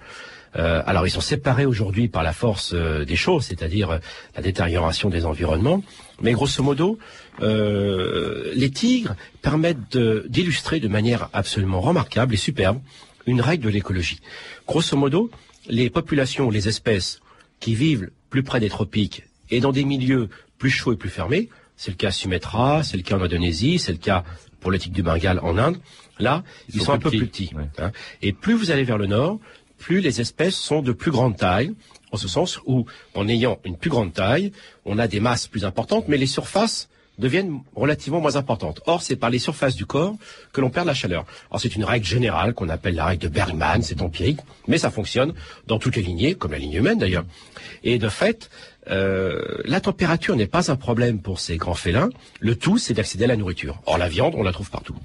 Euh, 0.58 0.84
alors, 0.86 1.08
ils 1.08 1.12
sont 1.12 1.22
séparés 1.22 1.66
aujourd'hui 1.66 2.08
par 2.08 2.24
la 2.24 2.34
force 2.34 2.72
euh, 2.74 3.06
des 3.06 3.16
choses, 3.16 3.46
c'est-à-dire 3.46 3.92
euh, 3.92 4.00
la 4.36 4.42
détérioration 4.42 5.10
des 5.10 5.26
environnements. 5.26 5.82
Mais 6.22 6.34
grosso 6.34 6.62
modo, 6.62 7.00
euh, 7.42 8.52
les 8.56 8.70
tigres 8.70 9.16
permettent 9.42 9.98
d'illustrer 9.98 10.80
de, 10.80 10.88
manière 10.88 11.30
absolument 11.34 11.82
remarquable 11.82 12.34
et 12.34 12.38
superbe 12.38 12.80
une 13.26 13.42
règle 13.42 13.66
de 13.66 13.70
l'écologie. 13.70 14.20
Grosso 14.68 14.98
modo, 14.98 15.32
les 15.68 15.90
populations, 15.90 16.50
les 16.50 16.68
espèces 16.68 17.22
qui 17.60 17.76
vivent 17.76 18.10
plus 18.30 18.44
près 18.44 18.60
des 18.60 18.70
tropiques 18.70 19.24
et 19.50 19.60
dans 19.60 19.72
des 19.72 19.86
milieux 19.86 20.30
plus 20.58 20.70
chauds 20.70 20.94
et 20.94 20.98
plus 20.98 21.10
fermés, 21.10 21.50
c'est 21.76 21.92
le 21.92 21.98
cas 21.98 22.10
à 22.10 22.12
Sumatra, 22.12 22.84
c'est 22.84 22.98
le 22.98 23.04
cas 23.04 23.18
en 23.18 23.22
Indonésie, 23.22 23.80
c'est 23.80 23.92
le 23.92 23.98
cas 23.98 24.24
pour 24.60 24.72
le 24.72 24.78
tigre 24.78 24.96
du 24.96 25.04
Bengale 25.04 25.40
en 25.42 25.58
Inde, 25.58 25.78
là, 26.20 26.44
ils, 26.70 26.80
sont 26.80 26.86
sont, 26.86 26.92
un 26.94 27.00
peu 27.00 27.10
plus 27.10 27.26
petits, 27.26 27.48
petits. 27.48 27.56
ouais. 27.56 27.70
hein. 27.80 27.92
Et 28.22 28.34
plus 28.34 28.54
vous 28.54 28.70
allez 28.70 28.84
vers 28.84 29.00
le 29.00 29.08
nord, 29.08 29.40
plus 29.80 30.00
les 30.00 30.22
espèces 30.22 30.56
sont 30.56 30.82
de 30.82 30.92
plus 30.92 31.10
grande 31.10 31.36
taille, 31.36 31.74
en 32.12 32.18
ce 32.18 32.28
sens 32.28 32.60
où, 32.66 32.86
en 33.16 33.28
ayant 33.28 33.60
une 33.66 33.78
plus 33.78 33.90
grande 33.90 34.14
taille, 34.14 34.52
on 34.86 35.00
a 35.00 35.08
des 35.08 35.20
masses 35.20 35.48
plus 35.48 35.66
importantes, 35.66 36.08
mais 36.08 36.18
les 36.18 36.28
surfaces 36.28 36.90
deviennent 37.18 37.62
relativement 37.76 38.20
moins 38.20 38.36
importantes. 38.36 38.82
Or, 38.86 39.02
c'est 39.02 39.16
par 39.16 39.30
les 39.30 39.40
surfaces 39.40 39.76
du 39.76 39.86
corps 39.86 40.16
que 40.54 40.62
l'on 40.62 40.70
perd 40.70 40.88
la 40.88 40.94
chaleur. 40.94 41.26
Alors, 41.50 41.62
c'est 41.62 41.76
une 41.76 41.84
règle 41.84 42.06
générale 42.06 42.54
qu'on 42.54 42.70
appelle 42.70 42.96
la 42.96 43.06
règle 43.06 43.24
de 43.24 43.28
Bergman, 43.28 43.82
c'est 43.82 44.02
empirique, 44.02 44.40
mais 44.68 44.78
ça 44.78 44.92
fonctionne 44.92 45.34
dans 45.68 45.80
toutes 45.80 45.96
les 45.96 46.02
lignées, 46.02 46.36
comme 46.36 46.52
la 46.52 46.58
ligne 46.58 46.74
humaine 46.74 46.98
d'ailleurs. 46.98 47.26
Et 47.84 48.00
de 48.00 48.10
fait, 48.10 48.50
euh, 48.90 49.42
la 49.66 49.80
température 49.80 50.36
n'est 50.36 50.48
pas 50.48 50.72
un 50.72 50.76
problème 50.76 51.20
pour 51.20 51.40
ces 51.40 51.58
grands 51.58 51.76
félins. 51.76 52.10
Le 52.40 52.56
tout, 52.56 52.78
c'est 52.78 52.94
d'accéder 52.94 53.26
à 53.26 53.28
la 53.28 53.36
nourriture. 53.36 53.80
Or, 53.86 53.98
la 53.98 54.10
viande, 54.10 54.34
on 54.36 54.44
la 54.44 54.52
trouve 54.52 54.72
partout. 54.72 54.96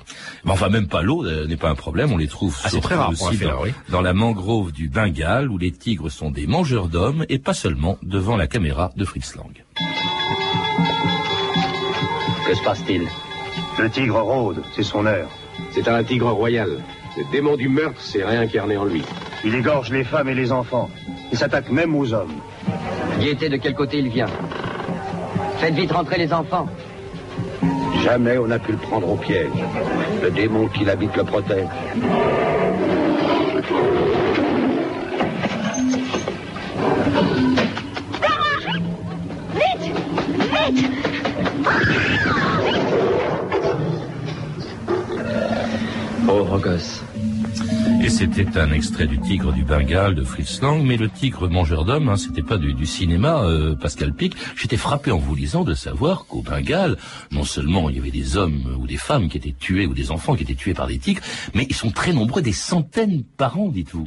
Mais 0.45 0.53
enfin, 0.53 0.69
même 0.69 0.89
pas 0.89 1.03
l'eau 1.03 1.25
euh, 1.25 1.47
n'est 1.47 1.57
pas 1.57 1.69
un 1.69 1.75
problème. 1.75 2.13
On 2.13 2.17
les 2.17 2.29
trouve 2.29 2.57
Ah, 2.59 2.65
c'est 2.65 2.71
surtout 2.71 2.89
très 2.89 2.95
rare 2.97 3.13
pour 3.13 3.27
un 3.27 3.29
aussi 3.29 3.39
félin, 3.39 3.55
dans, 3.55 3.63
oui. 3.63 3.71
dans 3.91 4.01
la 4.01 4.15
mangrove 4.15 4.73
du 4.73 4.89
Bengale, 4.89 5.51
où 5.51 5.59
les 5.59 5.73
tigres 5.73 6.11
sont 6.11 6.31
des 6.31 6.47
mangeurs 6.47 6.89
d'hommes 6.89 7.27
et 7.29 7.39
pas 7.39 7.55
seulement 7.55 7.99
devant 8.03 8.37
la 8.37 8.47
caméra 8.47 8.93
de 8.97 9.05
Fritz 9.05 9.35
Lang. 9.37 9.53
Que 12.47 12.55
se 12.55 12.63
passe-t-il 12.63 13.03
Le 13.79 13.91
tigre 13.91 14.21
rôde, 14.21 14.63
c'est 14.75 14.85
son 14.85 15.05
heure. 15.05 15.29
C'est 15.73 15.89
un 15.89 16.05
tigre 16.05 16.31
royal. 16.31 16.79
Le 17.17 17.25
démon 17.33 17.57
du 17.57 17.69
meurtre 17.69 18.01
s'est 18.01 18.23
réincarné 18.23 18.77
en 18.77 18.85
lui. 18.85 19.03
Il 19.45 19.55
égorge 19.55 19.91
les 19.91 20.05
femmes 20.05 20.29
et 20.29 20.35
les 20.35 20.53
enfants. 20.53 20.89
Il 21.33 21.39
s'attaque 21.39 21.71
même 21.71 21.97
aux 21.97 22.13
hommes. 22.13 22.37
Gaieté, 23.19 23.49
de 23.49 23.57
quel 23.57 23.75
côté 23.75 23.99
il 23.99 24.09
vient 24.11 24.29
Faites 25.59 25.75
vite 25.75 25.91
rentrer 25.91 26.19
les 26.19 26.33
enfants. 26.33 26.69
Jamais 28.05 28.39
on 28.39 28.47
n'a 28.47 28.61
pu 28.61 28.73
le 28.73 28.79
prendre 28.79 29.11
au 29.11 29.17
piège. 29.17 29.51
Le 30.23 30.31
démon 30.31 30.69
qui 30.69 30.85
l'habite 30.85 31.17
le 31.17 31.25
protège. 31.25 31.67
Vite 39.55 39.93
Vite 40.73 41.06
Pauvre 46.27 46.59
gosse. 46.59 47.03
Et 48.05 48.09
c'était 48.09 48.59
un 48.59 48.71
extrait 48.73 49.07
du 49.07 49.19
Tigre 49.21 49.53
du 49.53 49.65
Bengale 49.65 50.15
de 50.15 50.23
Fritz 50.23 50.61
Lang, 50.61 50.81
mais 50.85 50.97
le 50.97 51.09
Tigre 51.09 51.49
mangeur 51.49 51.85
d'hommes, 51.85 52.09
hein, 52.09 52.17
c'était 52.17 52.43
pas 52.43 52.57
du, 52.57 52.75
du 52.75 52.87
cinéma, 52.87 53.43
euh, 53.43 53.75
Pascal 53.75 54.13
Pic. 54.13 54.37
J'étais 54.55 54.77
frappé 54.77 55.11
en 55.11 55.19
vous 55.19 55.35
lisant 55.35 55.65
de 55.65 55.75
savoir 55.75 56.27
qu'au 56.27 56.43
Bengale, 56.43 56.97
non 57.33 57.45
seulement 57.45 57.91
il 57.91 57.97
y 57.97 57.99
avait 57.99 58.11
des 58.11 58.37
hommes 58.37 58.77
ou 58.79 58.87
des 58.87 58.97
femmes 58.97 59.29
qui 59.29 59.39
étaient 59.39 59.57
tués 59.59 59.87
ou 59.87 59.95
des 59.95 60.11
enfants 60.11 60.37
qui 60.37 60.45
étaient 60.45 60.55
tués 60.55 60.75
par 60.75 60.87
des 60.87 60.99
tigres, 60.99 61.23
mais 61.55 61.67
ils 61.69 61.75
sont 61.75 61.91
très 61.91 62.13
nombreux, 62.13 62.43
des 62.43 62.53
centaines 62.53 63.25
par 63.37 63.59
an, 63.59 63.69
dites-vous. 63.69 64.07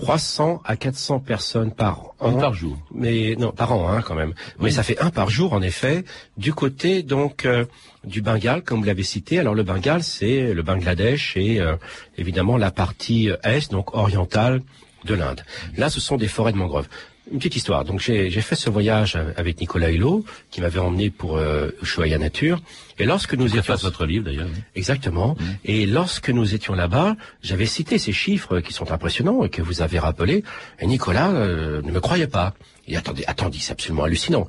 300 0.00 0.62
à 0.64 0.76
400 0.76 1.20
personnes 1.20 1.72
par 1.72 2.12
an. 2.20 2.32
Par 2.38 2.54
jour. 2.54 2.76
Mais 2.94 3.34
non, 3.38 3.50
par 3.50 3.72
an, 3.72 3.88
hein, 3.88 4.02
quand 4.02 4.14
même. 4.14 4.34
Mais 4.60 4.70
ça 4.70 4.82
fait 4.82 4.98
un 5.00 5.10
par 5.10 5.30
jour, 5.30 5.52
en 5.52 5.62
effet, 5.62 6.04
du 6.36 6.52
côté 6.52 7.02
donc 7.02 7.46
euh, 7.46 7.64
du 8.04 8.20
Bengale, 8.22 8.62
comme 8.62 8.80
vous 8.80 8.84
l'avez 8.84 9.02
cité. 9.02 9.38
Alors 9.38 9.54
le 9.54 9.62
Bengale, 9.62 10.02
c'est 10.02 10.52
le 10.52 10.62
Bangladesh 10.62 11.36
et 11.36 11.60
euh, 11.60 11.76
évidemment 12.18 12.56
la 12.56 12.70
partie 12.70 13.30
euh, 13.30 13.36
est, 13.42 13.70
donc 13.70 13.94
orientale 13.94 14.62
de 15.04 15.14
l'Inde. 15.14 15.42
Là, 15.76 15.88
ce 15.88 16.00
sont 16.00 16.16
des 16.16 16.28
forêts 16.28 16.52
de 16.52 16.58
mangroves. 16.58 16.88
Une 17.32 17.38
petite 17.38 17.56
histoire. 17.56 17.84
Donc 17.84 18.00
j'ai 18.00 18.30
fait 18.30 18.54
ce 18.54 18.70
voyage 18.70 19.18
avec 19.36 19.60
Nicolas 19.60 19.90
Hulot, 19.90 20.24
qui 20.50 20.60
m'avait 20.60 20.78
emmené 20.78 21.10
pour 21.10 21.36
euh, 21.36 21.70
Ushuaïa 21.82 22.18
Nature. 22.18 22.62
Et 23.00 23.04
lorsque 23.04 23.34
nous 23.34 23.56
étions 23.56 23.74
votre 23.74 24.06
livre 24.06 24.24
d'ailleurs. 24.24 24.48
Exactement. 24.76 25.36
Et 25.64 25.86
lorsque 25.86 26.30
nous 26.30 26.54
étions 26.54 26.74
là-bas, 26.74 27.16
j'avais 27.42 27.66
cité 27.66 27.98
ces 27.98 28.12
chiffres 28.12 28.60
qui 28.60 28.72
sont 28.72 28.92
impressionnants 28.92 29.42
et 29.44 29.48
que 29.48 29.60
vous 29.60 29.82
avez 29.82 29.98
rappelés. 29.98 30.44
Et 30.78 30.86
Nicolas 30.86 31.30
euh, 31.30 31.82
ne 31.82 31.90
me 31.90 32.00
croyait 32.00 32.28
pas. 32.28 32.54
Il 32.86 32.96
attendez, 32.96 33.24
attendez, 33.26 33.58
c'est 33.60 33.72
absolument 33.72 34.04
hallucinant. 34.04 34.46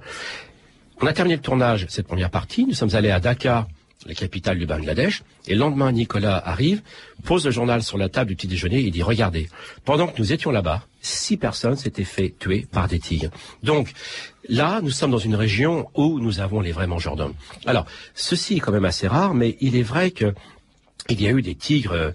On 1.01 1.07
a 1.07 1.13
terminé 1.13 1.35
le 1.35 1.41
tournage, 1.41 1.87
cette 1.89 2.07
première 2.07 2.29
partie. 2.29 2.65
Nous 2.65 2.73
sommes 2.73 2.93
allés 2.93 3.09
à 3.09 3.19
Dhaka, 3.19 3.67
la 4.05 4.13
capitale 4.13 4.59
du 4.59 4.67
Bangladesh. 4.67 5.23
Et 5.47 5.53
le 5.53 5.59
lendemain, 5.59 5.91
Nicolas 5.91 6.41
arrive, 6.45 6.81
pose 7.23 7.45
le 7.45 7.51
journal 7.51 7.81
sur 7.81 7.97
la 7.97 8.09
table 8.09 8.29
du 8.29 8.35
petit 8.35 8.47
déjeuner 8.47 8.79
et 8.79 8.91
dit, 8.91 9.01
regardez, 9.01 9.49
pendant 9.83 10.07
que 10.07 10.19
nous 10.19 10.31
étions 10.31 10.51
là-bas, 10.51 10.83
six 11.07 11.37
personnes 11.37 11.75
s'étaient 11.75 12.03
fait 12.03 12.33
tuer 12.37 12.67
par 12.71 12.87
des 12.87 12.99
tigres. 12.99 13.31
Donc, 13.63 13.93
là, 14.49 14.81
nous 14.81 14.91
sommes 14.91 15.11
dans 15.11 15.17
une 15.17 15.35
région 15.35 15.87
où 15.95 16.19
nous 16.19 16.39
avons 16.39 16.61
les 16.61 16.71
vrais 16.71 16.87
mangeurs 16.87 17.15
d'hommes. 17.15 17.33
Alors, 17.65 17.85
ceci 18.13 18.57
est 18.57 18.59
quand 18.59 18.71
même 18.71 18.85
assez 18.85 19.07
rare, 19.07 19.33
mais 19.33 19.57
il 19.61 19.75
est 19.75 19.83
vrai 19.83 20.11
que 20.11 20.33
il 21.09 21.21
y 21.21 21.27
a 21.27 21.31
eu 21.31 21.41
des 21.41 21.55
tigres 21.55 21.93
euh, 21.93 22.11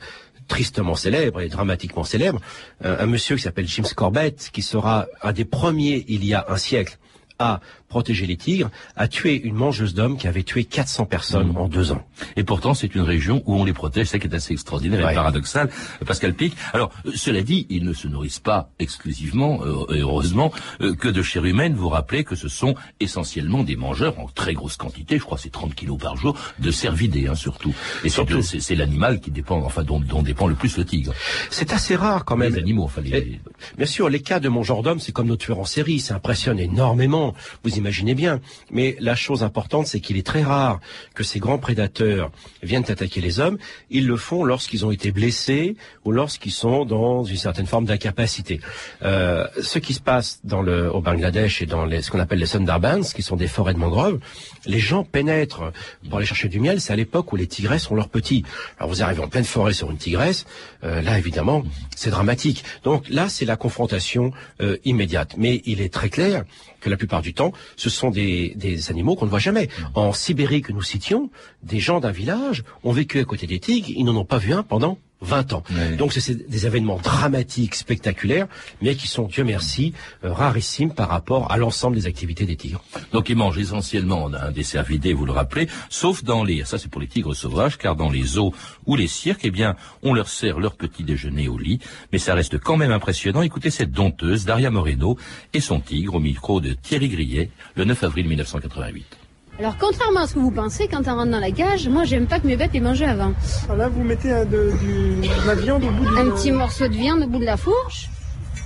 tristement 0.49 0.95
célèbres 0.95 1.41
et 1.41 1.49
dramatiquement 1.49 2.05
célèbres. 2.05 2.41
Euh, 2.85 3.03
un 3.03 3.07
monsieur 3.07 3.37
qui 3.37 3.43
s'appelle 3.43 3.67
James 3.69 3.87
Corbett, 3.97 4.51
qui 4.53 4.63
sera 4.63 5.07
un 5.23 5.33
des 5.33 5.47
premiers 5.47 6.05
il 6.09 6.25
y 6.25 6.35
a 6.35 6.45
un 6.49 6.59
siècle 6.59 6.99
à 7.43 7.61
protéger 7.89 8.25
les 8.27 8.37
tigres, 8.39 8.71
a 8.97 9.07
tué 9.07 9.39
une 9.45 9.55
mangeuse 9.55 9.93
d'hommes 9.95 10.17
qui 10.17 10.27
avait 10.27 10.45
tué 10.45 10.65
400 10.65 11.05
personnes 11.05 11.53
en 11.59 11.69
deux 11.69 11.93
ans. 11.93 12.03
Et 12.37 12.45
pourtant, 12.45 12.73
c'est 12.73 12.95
une 12.95 13.03
région 13.03 13.43
où 13.45 13.55
on 13.57 13.65
les 13.65 13.75
protège, 13.75 14.07
c'est 14.07 14.13
ça 14.13 14.19
qui 14.19 14.29
est 14.29 14.35
assez 14.35 14.55
extraordinaire 14.55 15.05
Ouais. 15.05 15.13
et 15.13 15.15
paradoxal, 15.15 15.69
Pascal 16.07 16.33
Pic. 16.33 16.55
Alors, 16.73 16.91
euh, 17.07 17.13
cela 17.15 17.43
dit, 17.43 17.67
ils 17.69 17.85
ne 17.85 17.93
se 17.93 18.09
nourrissent 18.09 18.39
pas 18.41 18.71
exclusivement, 18.79 19.61
euh, 19.65 19.85
heureusement, 19.91 20.53
euh, 20.81 20.95
que 20.95 21.09
de 21.09 21.23
chair 21.23 21.45
humaine. 21.45 21.75
Vous 21.75 21.89
rappelez 21.91 22.25
que 22.25 22.35
ce 22.37 22.49
sont 22.49 22.75
essentiellement 23.01 23.63
des 23.63 23.77
mangeurs 23.77 24.19
en 24.19 24.27
très 24.27 24.55
grosse 24.55 24.77
quantité, 24.77 25.19
je 25.19 25.25
crois 25.25 25.37
c'est 25.39 25.51
30 25.51 25.75
kilos 25.75 25.99
par 25.99 26.17
jour, 26.17 26.37
de 26.61 26.71
cervidés, 26.71 27.27
hein, 27.27 27.35
surtout. 27.35 27.75
Et 28.05 28.09
Surtout. 28.09 28.41
c'est 28.43 28.75
l'animal 28.75 29.21
qui 29.21 29.31
dépend, 29.31 29.59
enfin, 29.63 29.83
dont, 29.83 30.01
dont 30.01 30.23
dépend 30.23 30.47
le 30.47 30.55
plus 30.55 30.77
le 30.79 30.85
tigre. 30.85 31.13
C'est 31.51 31.73
assez 31.73 31.97
rare 31.97 32.25
quand 32.25 32.37
même. 32.37 32.53
Les 32.55 32.59
animaux, 32.61 32.85
enfin, 32.85 33.01
les- 33.03 33.11
Et, 33.17 33.41
bien 33.77 33.87
sûr, 33.87 34.09
les 34.09 34.21
cas 34.23 34.41
de 34.41 34.49
mangeurs 34.49 34.83
d'hommes, 34.83 35.01
c'est 35.01 35.13
comme 35.13 35.27
nos 35.29 35.37
tueurs 35.37 35.59
en 35.59 35.65
série, 35.65 36.01
ça 36.01 36.15
impressionne 36.17 36.59
énormément, 36.59 37.32
vous 37.63 37.77
imaginez 37.77 38.15
bien. 38.15 38.41
Mais 38.71 38.97
la 39.01 39.15
chose 39.15 39.43
importante, 39.43 39.87
c'est 39.87 40.01
qu'il 40.01 40.17
est 40.17 40.27
très 40.27 40.43
rare 40.43 40.81
que 41.15 41.25
ces 41.25 41.39
grands 41.39 41.59
prédateurs 41.59 42.31
viennent 42.63 42.85
attaquer 42.89 43.21
les 43.21 43.41
hommes. 43.41 43.59
Ils 43.91 44.07
le 44.07 44.17
font 44.17 44.45
lorsqu'ils 44.45 44.85
ont 44.87 44.91
été 44.91 45.11
blessés 45.13 45.77
ou 46.05 46.13
lorsqu'ils 46.13 46.53
sont 46.53 46.85
dans 46.85 47.25
une 47.25 47.37
certaine 47.37 47.67
forme 47.67 47.85
d'incapacité. 47.85 48.61
Euh, 49.03 49.47
ce 49.61 49.79
qui 49.79 49.95
se 49.95 50.01
passe 50.01 50.41
dans 50.45 50.63
le, 50.63 50.93
au 50.93 51.01
Bangladesh 51.01 51.63
et 51.63 51.67
dans 51.67 51.85
les, 51.85 52.03
ce 52.03 52.11
qu'on 52.11 52.21
appelle 52.21 52.39
les 52.39 52.47
Sundarbans, 52.47 53.03
qui 53.15 53.23
sont 53.23 53.37
des 53.37 53.49
forêts 53.49 53.75
de 53.75 53.79
mangroves, 53.79 54.19
les 54.67 54.79
gens 54.79 55.05
pénètrent 55.05 55.73
pour 56.09 56.19
aller 56.19 56.27
chercher 56.27 56.49
du 56.49 56.61
miel. 56.61 56.81
C'est 56.81 56.93
à 56.93 56.97
l'époque 56.97 57.33
où 57.33 57.37
les 57.37 57.47
tigresses 57.47 57.91
ont 57.91 57.95
leurs 57.95 58.09
petits. 58.09 58.45
Alors 58.79 58.91
vous 58.91 59.03
arrivez 59.03 59.23
en 59.23 59.29
pleine 59.29 59.45
forêt 59.45 59.73
sur 59.73 59.91
une 59.91 59.97
tigresse, 59.97 60.47
euh, 60.85 61.03
là 61.03 61.19
évidemment 61.19 61.63
c'est 61.95 62.11
dramatique. 62.11 62.65
Donc 62.85 63.09
là 63.09 63.29
c'est 63.29 63.45
la 63.45 63.57
confrontation 63.57 64.33
euh, 64.61 64.77
immédiate. 64.85 65.35
Mais 65.37 65.63
il 65.65 65.81
est 65.81 65.93
très 65.93 66.09
clair 66.09 66.45
que 66.81 66.91
la 66.91 66.97
plupart 66.97 67.12
plupart 67.13 67.23
du 67.23 67.35
temps, 67.35 67.53
ce 67.77 67.91
sont 67.91 68.11
des, 68.11 68.55
des 68.57 68.91
animaux 68.91 69.17
qu'on 69.17 69.27
ne 69.27 69.31
voit 69.31 69.39
jamais. 69.39 69.69
En 69.95 70.15
Sibérie 70.15 70.63
que 70.63 70.73
nous 70.73 70.81
citions, 70.81 71.31
des 71.63 71.79
gens 71.79 72.01
d'un 72.01 72.11
village 72.11 72.65
ont 72.85 72.93
vécu 72.93 73.21
à 73.21 73.25
côté 73.25 73.47
des 73.47 73.61
tigres, 73.61 73.91
ils 73.91 74.05
n'en 74.05 74.17
ont 74.17 74.25
pas 74.25 74.39
vu 74.39 74.55
un 74.55 74.63
pendant 74.63 74.97
20 75.23 75.53
ans. 75.53 75.63
Donc 75.99 76.13
c'est 76.13 76.49
des 76.49 76.67
événements 76.67 76.99
dramatiques, 77.03 77.75
spectaculaires, 77.75 78.47
mais 78.81 78.95
qui 78.95 79.09
sont, 79.09 79.25
Dieu 79.25 79.45
merci, 79.45 79.93
euh, 80.25 80.33
rarissimes 80.33 80.93
par 80.93 81.09
rapport 81.09 81.51
à 81.51 81.57
l'ensemble 81.57 81.97
des 81.97 82.07
activités 82.07 82.45
des 82.45 82.57
tigres. 82.57 82.83
Donc 83.13 83.29
ils 83.29 83.37
mangent 83.37 83.59
essentiellement 83.59 84.31
un 84.33 84.51
dessert 84.51 84.85
vidé, 84.85 85.13
vous 85.13 85.27
le 85.27 85.33
rappelez, 85.33 85.69
sauf 85.89 86.25
dans 86.25 86.45
les, 86.45 86.65
ça 86.65 86.79
c'est 86.79 86.91
pour 86.91 87.01
les 87.01 87.07
tigres 87.07 87.35
sauvages, 87.35 87.79
car 87.79 87.97
dans 87.97 88.11
les 88.11 88.23
zoos 88.23 88.53
ou 88.87 88.97
les 88.97 89.07
cirques, 89.07 89.45
eh 89.45 89.51
bien, 89.51 89.77
on 90.03 90.13
leur 90.13 90.29
sert 90.29 90.59
leur 90.59 90.75
petit 90.75 91.05
déjeuner 91.05 91.49
au 91.49 91.59
lit, 91.59 91.79
mais 92.13 92.19
ça 92.19 92.35
reste 92.35 92.59
quand 92.59 92.77
même 92.77 92.93
impressionnant. 92.93 93.43
Écoutez 93.43 93.71
cette 93.71 93.93
dompteuse, 93.93 94.45
Daria 94.45 94.71
Moreno, 94.71 95.17
et 95.55 95.61
son 95.61 95.81
tigre 95.81 96.15
au 96.15 96.21
micro 96.21 96.61
de 96.61 96.73
Thierry 96.73 97.09
Grillet, 97.09 97.51
le 97.77 97.85
9 97.85 98.05
avril 98.05 98.29
1988. 98.29 99.22
Alors, 99.59 99.77
contrairement 99.79 100.21
à 100.21 100.27
ce 100.27 100.35
que 100.35 100.39
vous 100.39 100.51
pensez, 100.51 100.89
quand 100.89 101.07
on 101.07 101.15
rentre 101.15 101.31
dans 101.31 101.39
la 101.39 101.51
cage, 101.51 101.87
moi, 101.89 102.05
j'aime 102.05 102.27
pas 102.27 102.41
que 102.41 102.47
mes 102.47 102.57
bêtes 102.57 102.75
aient 102.75 102.81
mangé 102.81 103.05
avant. 103.05 103.33
Alors 103.65 103.77
là, 103.77 103.89
vous 103.89 104.03
mettez 104.03 104.31
de, 104.47 104.73
du, 104.83 105.29
de 105.29 105.47
la 105.47 105.55
viande 105.55 105.85
au 105.85 105.91
bout 105.91 106.05
du... 106.11 106.19
Un 106.19 106.31
petit 106.31 106.51
morceau 106.53 106.89
de 106.89 106.95
viande 106.95 107.23
au 107.23 107.27
bout 107.27 107.39
de 107.39 107.45
la 107.45 107.57
fourche. 107.57 108.09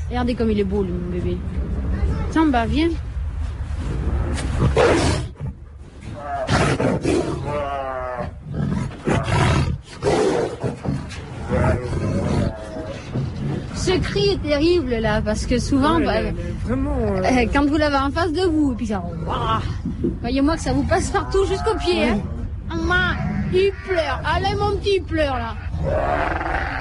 Regardez 0.09 0.35
comme 0.35 0.51
il 0.51 0.61
est 0.61 0.65
beau, 0.65 0.83
le 0.83 0.93
mon 0.93 1.11
bébé. 1.11 1.37
Tiens, 2.31 2.47
bah, 2.47 2.67
viens. 2.67 2.89
Ce 13.75 13.93
cri 13.99 14.31
est 14.31 14.43
terrible 14.43 14.91
là, 14.97 15.21
parce 15.23 15.47
que 15.47 15.59
souvent, 15.59 15.97
Ouais, 15.99 16.05
bah, 16.33 16.41
vraiment... 16.65 16.97
euh, 17.01 17.47
quand 17.53 17.67
vous 17.67 17.77
l'avez 17.77 17.97
en 17.97 18.11
face 18.11 18.33
de 18.33 18.43
vous, 18.43 18.73
et 18.73 18.77
puis 18.77 18.87
ça, 18.89 19.03
voyez-moi 20.21 20.57
que 20.57 20.63
ça 20.63 20.73
vous 20.73 20.85
passe 20.85 21.11
partout 21.11 21.45
jusqu'aux 21.47 21.77
pieds. 21.77 22.09
Hein. 22.09 22.21
Maman, 22.69 23.15
il 23.53 23.73
pleure. 23.87 24.21
Allez 24.25 24.55
mon 24.57 24.77
petit, 24.77 24.97
il 24.97 25.03
pleure 25.05 25.37
là. 25.37 25.55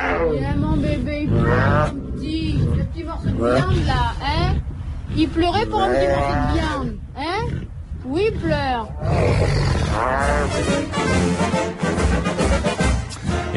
Allez 0.01 0.55
mon 0.57 0.77
bébé, 0.77 1.21
il 1.23 1.29
pleure. 1.29 1.93
Le 1.93 2.01
petit, 2.11 2.59
le 2.77 2.83
petit 2.85 3.03
morceau 3.03 3.27
de 3.27 3.33
viande 3.33 3.85
là, 3.85 4.13
hein 4.23 4.55
Il 5.15 5.29
pleurait 5.29 5.65
pour 5.65 5.81
un 5.81 5.89
petit 5.89 6.07
morceau 6.07 6.35
de 6.35 6.53
viande, 6.53 6.95
hein 7.17 7.45
Oui, 8.05 8.29
il 8.31 8.39
pleure. 8.39 8.87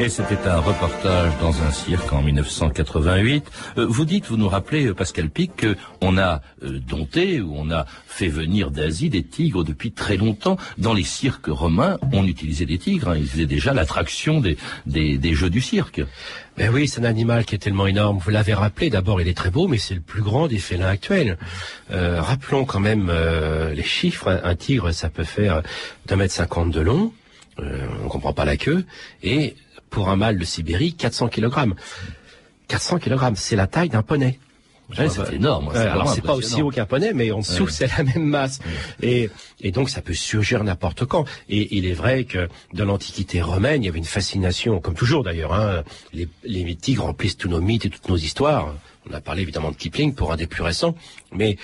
Et 0.01 0.07
c'était 0.07 0.47
un 0.47 0.59
reportage 0.61 1.33
dans 1.41 1.61
un 1.61 1.71
cirque 1.71 2.13
en 2.13 2.21
1988. 2.21 3.43
Euh, 3.77 3.85
vous 3.85 4.05
dites, 4.05 4.27
vous 4.27 4.37
nous 4.37 4.47
rappelez, 4.47 4.85
euh, 4.85 4.93
Pascal 4.93 5.29
Pic, 5.29 5.51
qu'on 5.99 6.17
a 6.17 6.41
euh, 6.63 6.79
dompté 6.79 7.41
ou 7.41 7.53
on 7.57 7.69
a 7.69 7.85
fait 8.07 8.29
venir 8.29 8.71
d'Asie 8.71 9.09
des 9.09 9.23
tigres 9.23 9.65
depuis 9.65 9.91
très 9.91 10.15
longtemps. 10.15 10.55
Dans 10.77 10.93
les 10.93 11.03
cirques 11.03 11.47
romains, 11.47 11.97
on 12.13 12.25
utilisait 12.25 12.65
des 12.65 12.77
tigres. 12.77 13.09
hein. 13.09 13.17
Ils 13.17 13.27
faisaient 13.27 13.45
déjà 13.45 13.73
l'attraction 13.73 14.39
des, 14.39 14.55
des, 14.85 15.17
des 15.17 15.33
jeux 15.33 15.49
du 15.49 15.59
cirque. 15.59 16.01
Ben 16.55 16.73
oui, 16.73 16.87
c'est 16.87 17.01
un 17.01 17.03
animal 17.03 17.43
qui 17.43 17.55
est 17.55 17.59
tellement 17.59 17.85
énorme. 17.87 18.19
Vous 18.19 18.31
l'avez 18.31 18.53
rappelé, 18.53 18.89
d'abord 18.89 19.19
il 19.19 19.27
est 19.27 19.37
très 19.37 19.51
beau, 19.51 19.67
mais 19.67 19.77
c'est 19.77 19.95
le 19.95 20.01
plus 20.01 20.21
grand 20.21 20.47
des 20.47 20.59
félins 20.59 20.87
actuels. 20.87 21.37
Euh, 21.91 22.21
rappelons 22.21 22.63
quand 22.63 22.79
même 22.79 23.09
euh, 23.09 23.73
les 23.73 23.83
chiffres. 23.83 24.39
Un, 24.45 24.55
tigre, 24.55 24.93
ça 24.93 25.09
peut 25.09 25.25
faire 25.25 25.61
d'un 26.05 26.15
mètre 26.15 26.33
cinquante 26.33 26.71
de 26.71 26.79
long. 26.79 27.11
Euh, 27.59 27.85
on 28.05 28.07
comprend 28.07 28.31
pas 28.31 28.45
la 28.45 28.55
queue. 28.55 28.85
Et 29.23 29.55
pour 29.89 30.09
un 30.09 30.15
mâle 30.15 30.37
de 30.37 30.45
Sibérie, 30.45 30.93
400 30.93 31.29
kg. 31.29 31.73
400 32.67 32.99
kg, 32.99 33.31
c'est 33.35 33.55
la 33.55 33.67
taille 33.67 33.89
d'un 33.89 34.03
poney. 34.03 34.39
Ouais, 34.97 35.07
c'est 35.07 35.33
énorme, 35.35 35.67
Ouais, 35.67 35.73
c'est 35.75 35.81
alors 35.81 36.09
c'est 36.11 36.21
pas 36.21 36.33
aussi 36.33 36.63
haut 36.63 36.71
qu'un 36.71 36.87
poney, 36.87 37.11
mais 37.13 37.29
en 37.31 37.39
dessous 37.39 37.65
Ouais. 37.65 37.71
c'est 37.71 37.95
la 37.95 38.03
même 38.03 38.23
masse. 38.25 38.59
Et, 39.03 39.29
et 39.61 39.71
donc 39.71 39.87
ça 39.87 40.01
peut 40.01 40.15
surgir 40.15 40.63
n'importe 40.63 41.05
quand. 41.05 41.25
Et 41.47 41.77
il 41.77 41.85
est 41.85 41.93
vrai 41.93 42.23
que 42.23 42.47
dans 42.73 42.85
l'Antiquité 42.85 43.39
romaine, 43.39 43.83
il 43.83 43.85
y 43.85 43.89
avait 43.89 43.99
une 43.99 44.03
fascination, 44.03 44.79
comme 44.79 44.95
toujours 44.95 45.23
d'ailleurs. 45.23 45.53
Hein, 45.53 45.83
les, 46.11 46.27
les 46.43 46.73
tigres 46.75 47.03
remplissent 47.03 47.37
tous 47.37 47.49
nos 47.49 47.61
mythes 47.61 47.85
et 47.85 47.89
toutes 47.91 48.09
nos 48.09 48.17
histoires. 48.17 48.73
On 49.09 49.13
a 49.13 49.21
parlé 49.21 49.43
évidemment 49.43 49.69
de 49.69 49.75
Kipling 49.75 50.13
pour 50.15 50.31
un 50.31 50.35
des 50.37 50.47
plus 50.47 50.63
récents, 50.63 50.95
mais 51.33 51.57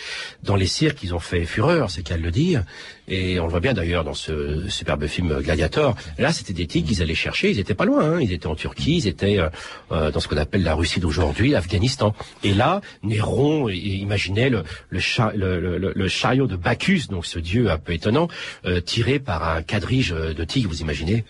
dans 0.44 0.56
les 0.56 0.68
cirques, 0.68 1.04
ils 1.04 1.14
ont 1.14 1.20
fait 1.20 1.46
fureur, 1.46 1.90
c'est 1.92 2.04
qu'à 2.04 2.18
le 2.18 2.32
dire. 2.32 2.64
Et 3.08 3.40
on 3.40 3.46
le 3.46 3.52
voit 3.52 3.60
bien 3.60 3.74
d'ailleurs 3.74 4.04
dans 4.04 4.16
ce 4.16 4.68
superbe 4.68 5.06
film 5.06 5.40
Gladiator. 5.42 5.96
Là, 6.18 6.34
c'était 6.34 6.54
des 6.54 6.66
tigres 6.66 6.88
qu'ils 6.88 7.04
allaient 7.04 7.14
chercher. 7.14 7.52
Ils 7.52 7.60
étaient 7.60 7.76
pas 7.76 7.86
loin. 7.86 8.16
Hein. 8.16 8.20
Ils 8.20 8.32
étaient 8.34 8.48
en 8.48 8.56
Turquie. 8.56 8.98
Ils 8.98 9.08
étaient 9.08 9.38
euh, 9.38 9.50
euh, 9.92 10.10
dans 10.10 10.20
ce 10.20 10.28
qu'on 10.28 10.38
appelle 10.38 10.64
la 10.64 10.74
Russie 10.74 11.00
d'aujourd'hui, 11.00 11.52
l'Afghanistan. 11.52 12.16
Et 12.44 12.56
là, 12.56 12.82
Néron 13.04 13.70
i- 13.70 13.76
imaginait 14.00 14.50
le, 14.50 14.64
le, 14.90 15.00
cha- 15.00 15.34
le- 15.36 15.60
le- 15.60 15.94
le 15.96 16.08
chariot 16.08 16.48
de 16.48 16.56
Bacchus, 16.56 17.04
donc 17.10 17.28
ce 17.28 17.38
dieu 17.38 17.70
un 17.70 17.78
peu 17.78 17.94
étonnant, 17.94 18.28
euh, 18.66 18.82
tiré 18.82 19.20
par 19.20 19.48
un 19.48 19.62
quadrige 19.62 20.10
de 20.10 20.44
tigres. 20.44 20.70
Vous 20.70 20.82
imaginez 20.82 21.26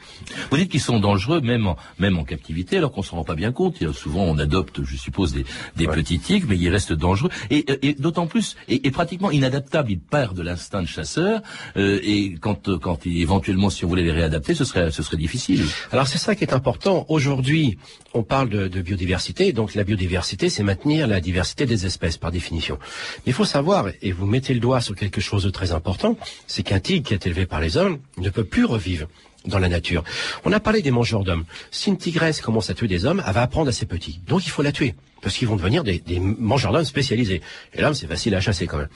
Vous 0.52 0.58
dites 0.58 0.72
qu'ils 0.72 0.80
sont 0.80 1.00
dangereux 1.02 1.42
même 1.42 1.68
en, 1.68 1.76
même 2.00 2.18
en 2.18 2.24
captivité, 2.24 2.78
alors 2.78 2.94
qu'on 2.94 3.04
s'en 3.04 3.18
rend 3.18 3.26
pas 3.26 3.36
bien 3.36 3.52
compte. 3.52 3.92
Souvent, 3.92 4.24
on 4.24 4.38
adopte, 4.38 4.82
je 4.86 4.96
suppose, 4.96 5.34
des, 5.34 5.46
des 5.76 5.88
petits 5.88 6.20
tigres, 6.20 6.48
mais 6.50 6.58
ils 6.58 6.70
restent 6.70 6.94
dangereux. 6.94 7.30
Et, 7.50 7.66
et 7.86 7.94
d'autant 7.96 8.25
plus, 8.26 8.56
et, 8.68 8.88
et 8.88 8.92
pratiquement 8.92 9.32
inadaptables. 9.32 9.92
Ils 9.92 10.00
perdent 10.00 10.40
l'instinct 10.40 10.82
de 10.82 10.88
chasseur. 10.88 11.42
euh, 11.78 12.00
et 12.04 12.36
quand, 12.40 12.70
euh, 12.70 12.78
quand 12.78 13.06
éventuellement, 13.06 13.70
si 13.70 13.86
on 13.86 13.88
voulait 13.88 14.04
les 14.04 14.12
réadapter, 14.12 14.56
ce 14.56 14.66
serait, 14.66 14.92
ce 14.92 15.04
serait 15.04 15.18
difficile. 15.18 15.64
Alors 15.92 16.08
c'est 16.08 16.18
ça 16.18 16.36
qui 16.36 16.44
est 16.44 16.54
important. 16.54 17.06
Aujourd'hui, 17.10 17.78
on 18.14 18.24
parle 18.24 18.50
de, 18.50 18.68
de 18.68 18.82
biodiversité. 18.82 19.54
Donc 19.54 19.76
la 19.76 19.84
biodiversité, 19.84 20.50
c'est 20.50 20.64
maintenir 20.64 21.08
la 21.08 21.20
diversité 21.22 21.66
des 21.66 21.86
espèces 21.86 22.18
par 22.18 22.32
définition. 22.32 22.78
Mais 23.26 23.32
il 23.32 23.34
faut 23.34 23.46
savoir, 23.46 23.88
et 24.02 24.12
vous 24.12 24.26
mettez 24.26 24.54
le 24.54 24.60
doigt 24.60 24.82
sur 24.82 24.96
quelque 24.96 25.22
chose 25.22 25.44
de 25.44 25.50
très 25.50 25.72
important, 25.72 26.18
c'est 26.48 26.64
qu'un 26.64 26.80
tigre 26.80 27.08
qui 27.08 27.14
est 27.14 27.26
élevé 27.26 27.46
par 27.46 27.60
les 27.62 27.78
hommes 27.78 28.00
ne 28.18 28.30
peut 28.30 28.44
plus 28.44 28.66
revivre 28.66 29.08
dans 29.48 29.60
la 29.60 29.70
nature. 29.70 30.04
On 30.44 30.52
a 30.52 30.60
parlé 30.60 30.82
des 30.82 30.92
mangeurs 30.92 31.24
d'hommes. 31.24 31.46
Si 31.72 31.90
une 31.90 31.98
tigresse 31.98 32.42
commence 32.42 32.70
à 32.70 32.74
tuer 32.74 32.88
des 32.88 33.06
hommes, 33.06 33.24
elle 33.26 33.34
va 33.34 33.42
apprendre 33.42 33.70
à 33.70 33.72
ses 33.72 33.86
petits. 33.86 34.20
Donc 34.28 34.46
il 34.46 34.50
faut 34.50 34.62
la 34.62 34.72
tuer. 34.72 34.96
Parce 35.22 35.38
qu'ils 35.38 35.48
vont 35.48 35.56
devenir 35.56 35.84
des, 35.84 36.02
mangeurs 36.20 36.72
d'hommes 36.72 36.86
spécialisés. 36.86 37.42
Et 37.74 37.82
l'homme, 37.82 37.96
c'est 37.96 38.06
facile 38.06 38.36
à 38.36 38.42
chasser 38.42 38.68
quand 38.68 38.78
même. 38.78 38.90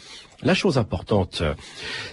La 0.43 0.53
chose 0.53 0.77
importante, 0.77 1.39
euh, 1.41 1.53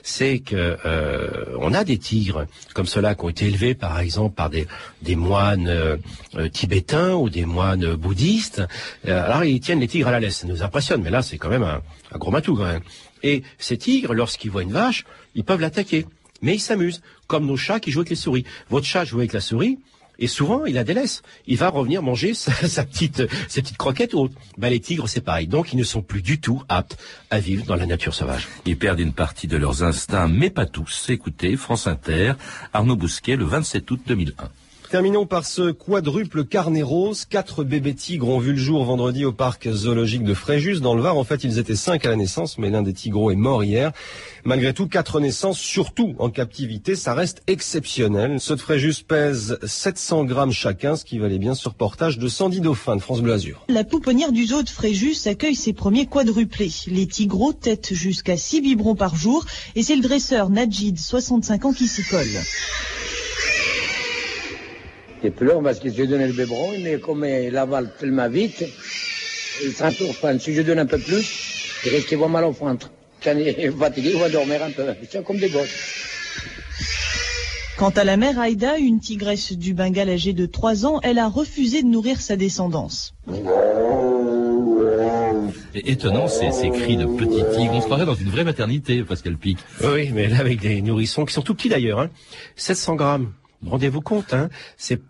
c'est 0.02 0.38
que 0.38 0.76
euh, 0.84 1.44
on 1.60 1.74
a 1.74 1.84
des 1.84 1.98
tigres 1.98 2.46
comme 2.74 2.86
ceux-là 2.86 3.14
qui 3.14 3.24
ont 3.24 3.28
été 3.28 3.46
élevés, 3.46 3.74
par 3.74 4.00
exemple, 4.00 4.34
par 4.34 4.50
des, 4.50 4.66
moines 5.14 5.68
euh, 5.68 6.48
tibétains 6.50 7.14
ou 7.14 7.28
des 7.30 7.44
moines 7.44 7.94
bouddhistes. 7.94 8.62
Alors 9.06 9.44
ils 9.44 9.60
tiennent 9.60 9.80
les 9.80 9.86
tigres 9.86 10.08
à 10.08 10.12
la 10.12 10.20
laisse, 10.20 10.38
ça 10.38 10.46
nous 10.46 10.62
impressionne, 10.62 11.02
mais 11.02 11.10
là 11.10 11.22
c'est 11.22 11.38
quand 11.38 11.50
même 11.50 11.62
un, 11.62 11.82
un 12.12 12.18
gros 12.18 12.32
matou 12.32 12.56
quand 12.56 12.64
même. 12.64 12.82
Et 13.22 13.42
ces 13.58 13.76
tigres, 13.76 14.12
lorsqu'ils 14.12 14.50
voient 14.50 14.62
une 14.62 14.72
vache, 14.72 15.04
ils 15.34 15.44
peuvent 15.44 15.60
l'attaquer, 15.60 16.06
mais 16.46 16.54
ils 16.54 16.60
s'amusent, 16.60 17.02
comme 17.26 17.44
nos 17.44 17.56
chats 17.56 17.80
qui 17.80 17.90
jouent 17.90 18.00
avec 18.00 18.10
les 18.10 18.16
souris. 18.16 18.44
Votre 18.70 18.86
chat 18.86 19.04
joue 19.04 19.18
avec 19.18 19.32
la 19.32 19.40
souris. 19.40 19.80
Et 20.18 20.28
souvent, 20.28 20.64
il 20.64 20.74
la 20.74 20.84
délaisse. 20.84 21.22
Il 21.46 21.58
va 21.58 21.68
revenir 21.68 22.02
manger 22.02 22.34
sa, 22.34 22.52
sa 22.68 22.84
petite, 22.84 23.24
ses 23.48 23.62
petites 23.62 23.76
croquettes 23.76 24.14
ou 24.14 24.20
autre. 24.20 24.34
Ben, 24.56 24.70
les 24.70 24.78
tigres, 24.80 25.08
c'est 25.08 25.20
pareil. 25.20 25.48
Donc, 25.48 25.72
ils 25.72 25.76
ne 25.76 25.82
sont 25.82 26.02
plus 26.02 26.22
du 26.22 26.40
tout 26.40 26.62
aptes 26.68 26.96
à 27.30 27.40
vivre 27.40 27.66
dans 27.66 27.74
la 27.74 27.84
nature 27.84 28.14
sauvage. 28.14 28.46
Ils 28.64 28.78
perdent 28.78 29.00
une 29.00 29.12
partie 29.12 29.48
de 29.48 29.56
leurs 29.56 29.82
instincts, 29.82 30.28
mais 30.28 30.48
pas 30.48 30.66
tous. 30.66 31.10
Écoutez, 31.10 31.56
France 31.56 31.88
Inter, 31.88 32.34
Arnaud 32.72 32.96
Bousquet, 32.96 33.34
le 33.34 33.44
27 33.44 33.90
août 33.90 34.00
2001. 34.06 34.48
Terminons 34.90 35.26
par 35.26 35.44
ce 35.44 35.72
quadruple 35.72 36.44
carnet 36.44 36.82
rose. 36.82 37.24
Quatre 37.24 37.64
bébés 37.64 37.94
tigres 37.94 38.28
ont 38.28 38.38
vu 38.38 38.52
le 38.52 38.58
jour 38.58 38.84
vendredi 38.84 39.24
au 39.24 39.32
parc 39.32 39.68
zoologique 39.68 40.22
de 40.22 40.32
Fréjus 40.32 40.80
dans 40.80 40.94
le 40.94 41.02
Var. 41.02 41.16
En 41.16 41.24
fait, 41.24 41.42
ils 41.42 41.58
étaient 41.58 41.74
cinq 41.74 42.06
à 42.06 42.10
la 42.10 42.16
naissance, 42.16 42.56
mais 42.56 42.70
l'un 42.70 42.82
des 42.82 42.92
tigreaux 42.92 43.32
est 43.32 43.36
mort 43.36 43.64
hier. 43.64 43.90
Malgré 44.44 44.72
tout, 44.72 44.86
quatre 44.86 45.18
naissances, 45.18 45.58
surtout 45.58 46.14
en 46.20 46.30
captivité, 46.30 46.94
ça 46.94 47.14
reste 47.14 47.42
exceptionnel. 47.48 48.38
Ceux 48.38 48.54
de 48.54 48.60
Fréjus 48.60 49.02
pèsent 49.06 49.58
700 49.64 50.24
grammes 50.24 50.52
chacun, 50.52 50.94
ce 50.94 51.04
qui 51.04 51.18
valait 51.18 51.38
bien 51.38 51.54
ce 51.54 51.68
reportage 51.68 52.18
de 52.18 52.28
Sandy 52.28 52.60
Dauphin 52.60 52.94
de 52.94 53.02
France 53.02 53.22
Bleu. 53.22 53.36
La 53.68 53.82
pouponnière 53.82 54.30
du 54.30 54.46
zoo 54.46 54.62
de 54.62 54.68
Fréjus 54.68 55.26
accueille 55.26 55.56
ses 55.56 55.72
premiers 55.72 56.06
quadruplés. 56.06 56.72
Les 56.86 57.06
tigreaux 57.08 57.52
têtent 57.52 57.92
jusqu'à 57.92 58.36
6 58.36 58.60
biberons 58.60 58.94
par 58.94 59.16
jour 59.16 59.44
et 59.74 59.82
c'est 59.82 59.96
le 59.96 60.02
dresseur 60.02 60.48
Najid, 60.48 60.98
65 60.98 61.64
ans, 61.64 61.72
qui 61.72 61.88
s'y 61.88 62.04
colle. 62.04 62.26
Il 65.22 65.32
pleure 65.32 65.62
parce 65.62 65.78
que 65.78 65.90
je 65.90 66.02
lui 66.02 66.08
donne 66.08 66.24
le 66.26 66.32
biberon, 66.32 66.72
mais 66.82 66.98
comme 66.98 67.24
il 67.24 67.56
avale 67.56 67.90
tellement 67.98 68.28
vite, 68.28 68.64
il 69.64 69.72
s'entoure 69.72 70.14
Si 70.38 70.54
je 70.54 70.62
donne 70.62 70.78
un 70.78 70.86
peu 70.86 70.98
plus, 70.98 71.80
il 71.84 71.90
risque 71.90 72.10
d'avoir 72.10 72.28
mal 72.28 72.44
au 72.44 72.52
ventre. 72.52 72.90
Quand 73.22 73.32
il 73.36 73.48
est 73.48 73.70
fatigué, 73.70 74.10
il 74.14 74.20
va 74.20 74.28
dormir 74.28 74.62
un 74.62 74.70
peu. 74.70 74.84
C'est 75.10 75.24
comme 75.24 75.38
des 75.38 75.48
gosses. 75.48 76.04
Quant 77.76 77.90
à 77.90 78.04
la 78.04 78.16
mère 78.16 78.38
Aïda, 78.38 78.78
une 78.78 79.00
tigresse 79.00 79.52
du 79.52 79.74
Bengale 79.74 80.08
âgée 80.08 80.32
de 80.32 80.46
3 80.46 80.86
ans, 80.86 81.00
elle 81.02 81.18
a 81.18 81.28
refusé 81.28 81.82
de 81.82 81.88
nourrir 81.88 82.20
sa 82.20 82.36
descendance. 82.36 83.14
Et 85.74 85.90
étonnant, 85.90 86.26
ces, 86.26 86.52
ces 86.52 86.70
cris 86.70 86.96
de 86.96 87.04
petits 87.04 87.44
tigres. 87.54 87.74
On 87.74 87.80
se 87.80 87.84
croirait 87.84 88.06
dans 88.06 88.14
une 88.14 88.30
vraie 88.30 88.44
maternité, 88.44 89.02
Pascal 89.02 89.36
Pic. 89.36 89.58
Oui, 89.84 90.10
mais 90.14 90.28
là, 90.28 90.38
avec 90.38 90.60
des 90.60 90.80
nourrissons 90.80 91.26
qui 91.26 91.34
sont 91.34 91.42
tout 91.42 91.54
petits 91.54 91.68
d'ailleurs. 91.68 92.00
Hein. 92.00 92.08
700 92.56 92.94
grammes. 92.94 93.32
Rendez-vous 93.64 94.00
compte, 94.00 94.34
hein, 94.34 94.48
c'est 94.76 95.00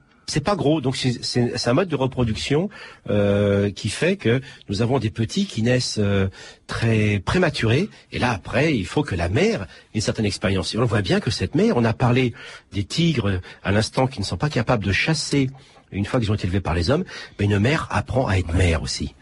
pas 0.42 0.56
gros, 0.56 0.80
donc 0.80 0.96
c'est- 0.96 1.68
un 1.68 1.72
mode 1.72 1.88
de 1.88 1.96
reproduction 1.96 2.68
euh, 3.08 3.70
qui 3.70 3.88
fait 3.88 4.16
que 4.16 4.40
nous 4.68 4.82
avons 4.82 4.98
des 4.98 5.10
petits 5.10 5.46
qui 5.46 5.62
naissent 5.62 5.98
euh, 6.00 6.28
très 6.66 7.20
prématurés, 7.24 7.88
et 8.12 8.18
là 8.18 8.32
après, 8.32 8.76
il 8.76 8.86
faut 8.86 9.02
que 9.02 9.14
la 9.14 9.28
mère 9.28 9.62
ait 9.62 9.66
une 9.96 10.00
certaine 10.00 10.26
expérience. 10.26 10.74
Et 10.74 10.78
on 10.78 10.84
voit 10.84 11.02
bien 11.02 11.20
que 11.20 11.30
cette 11.30 11.54
mère, 11.54 11.76
on 11.76 11.84
a 11.84 11.92
parlé 11.92 12.34
des 12.72 12.84
tigres 12.84 13.40
à 13.62 13.70
l'instant 13.72 14.06
qui 14.08 14.18
ne 14.20 14.24
sont 14.24 14.36
pas 14.36 14.50
capables 14.50 14.84
de 14.84 14.92
chasser 14.92 15.48
une 15.92 16.04
fois 16.04 16.20
qu'ils 16.20 16.30
ont 16.30 16.34
été 16.34 16.44
élevés 16.44 16.60
par 16.60 16.74
les 16.74 16.90
hommes, 16.90 17.04
mais 17.38 17.46
une 17.46 17.58
mère 17.58 17.86
apprend 17.90 18.26
à 18.26 18.36
être 18.36 18.52
mère 18.54 18.82
aussi. 18.82 19.14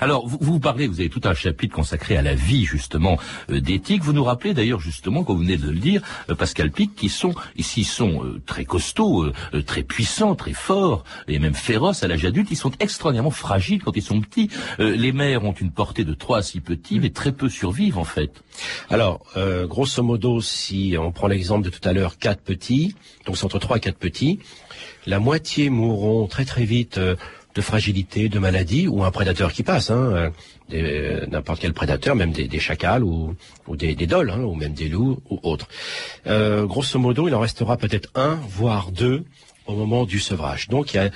Alors, 0.00 0.26
vous, 0.26 0.38
vous 0.40 0.60
parlez, 0.60 0.86
vous 0.86 1.00
avez 1.00 1.08
tout 1.08 1.20
un 1.24 1.34
chapitre 1.34 1.74
consacré 1.74 2.16
à 2.16 2.22
la 2.22 2.34
vie, 2.34 2.64
justement, 2.64 3.18
euh, 3.50 3.60
tigres. 3.60 4.04
Vous 4.04 4.12
nous 4.12 4.24
rappelez 4.24 4.54
d'ailleurs, 4.54 4.80
justement, 4.80 5.24
comme 5.24 5.36
vous 5.36 5.42
venez 5.42 5.56
de 5.56 5.70
le 5.70 5.78
dire, 5.78 6.02
euh, 6.30 6.34
Pascal 6.34 6.70
Pic, 6.70 6.94
qui 6.94 7.08
sont, 7.08 7.34
ici, 7.56 7.84
sont 7.84 8.24
euh, 8.24 8.42
très 8.46 8.64
costauds, 8.64 9.24
euh, 9.24 9.32
euh, 9.54 9.62
très 9.62 9.82
puissants, 9.82 10.34
très 10.34 10.52
forts, 10.52 11.04
et 11.28 11.38
même 11.38 11.54
féroces 11.54 12.02
à 12.02 12.08
l'âge 12.08 12.24
adulte. 12.24 12.48
Ils 12.50 12.56
sont 12.56 12.72
extraordinairement 12.80 13.30
fragiles 13.30 13.82
quand 13.82 13.96
ils 13.96 14.02
sont 14.02 14.20
petits. 14.20 14.50
Euh, 14.80 14.96
les 14.96 15.12
mères 15.12 15.44
ont 15.44 15.52
une 15.52 15.70
portée 15.70 16.04
de 16.04 16.14
3 16.14 16.38
à 16.38 16.42
6 16.42 16.60
petits, 16.60 17.00
mais 17.00 17.10
très 17.10 17.32
peu 17.32 17.48
survivent, 17.48 17.98
en 17.98 18.04
fait. 18.04 18.42
Alors, 18.88 19.20
euh, 19.36 19.66
grosso 19.66 20.02
modo, 20.02 20.40
si 20.40 20.96
on 20.98 21.12
prend 21.12 21.26
l'exemple 21.26 21.64
de 21.64 21.70
tout 21.70 21.86
à 21.86 21.92
l'heure, 21.92 22.18
quatre 22.18 22.42
petits, 22.42 22.94
donc 23.26 23.36
c'est 23.36 23.44
entre 23.44 23.58
trois 23.58 23.76
et 23.76 23.80
quatre 23.80 23.98
petits, 23.98 24.38
la 25.06 25.18
moitié 25.18 25.70
mourront 25.70 26.26
très 26.26 26.44
très 26.44 26.64
vite 26.64 26.98
euh, 26.98 27.16
de 27.54 27.60
fragilité, 27.60 28.28
de 28.28 28.38
maladie, 28.38 28.88
ou 28.88 29.04
un 29.04 29.10
prédateur 29.10 29.52
qui 29.52 29.62
passe, 29.62 29.90
hein, 29.90 30.10
euh, 30.12 30.30
euh, 30.72 31.26
n'importe 31.26 31.60
quel 31.60 31.72
prédateur, 31.72 32.16
même 32.16 32.32
des, 32.32 32.58
chacals 32.58 33.04
ou, 33.04 33.36
des, 33.68 33.94
des 33.94 34.06
dols, 34.06 34.30
hein, 34.30 34.40
ou 34.40 34.54
même 34.54 34.72
des 34.72 34.88
loups 34.88 35.20
ou 35.30 35.38
autres. 35.42 35.68
Euh, 36.26 36.64
grosso 36.64 36.98
modo, 36.98 37.28
il 37.28 37.34
en 37.34 37.40
restera 37.40 37.76
peut-être 37.76 38.10
un, 38.14 38.38
voire 38.48 38.90
deux 38.90 39.24
au 39.66 39.74
moment 39.74 40.04
du 40.04 40.18
sevrage. 40.18 40.68
Donc 40.68 40.92
il 40.92 40.96
y 40.96 41.00
a 41.00 41.10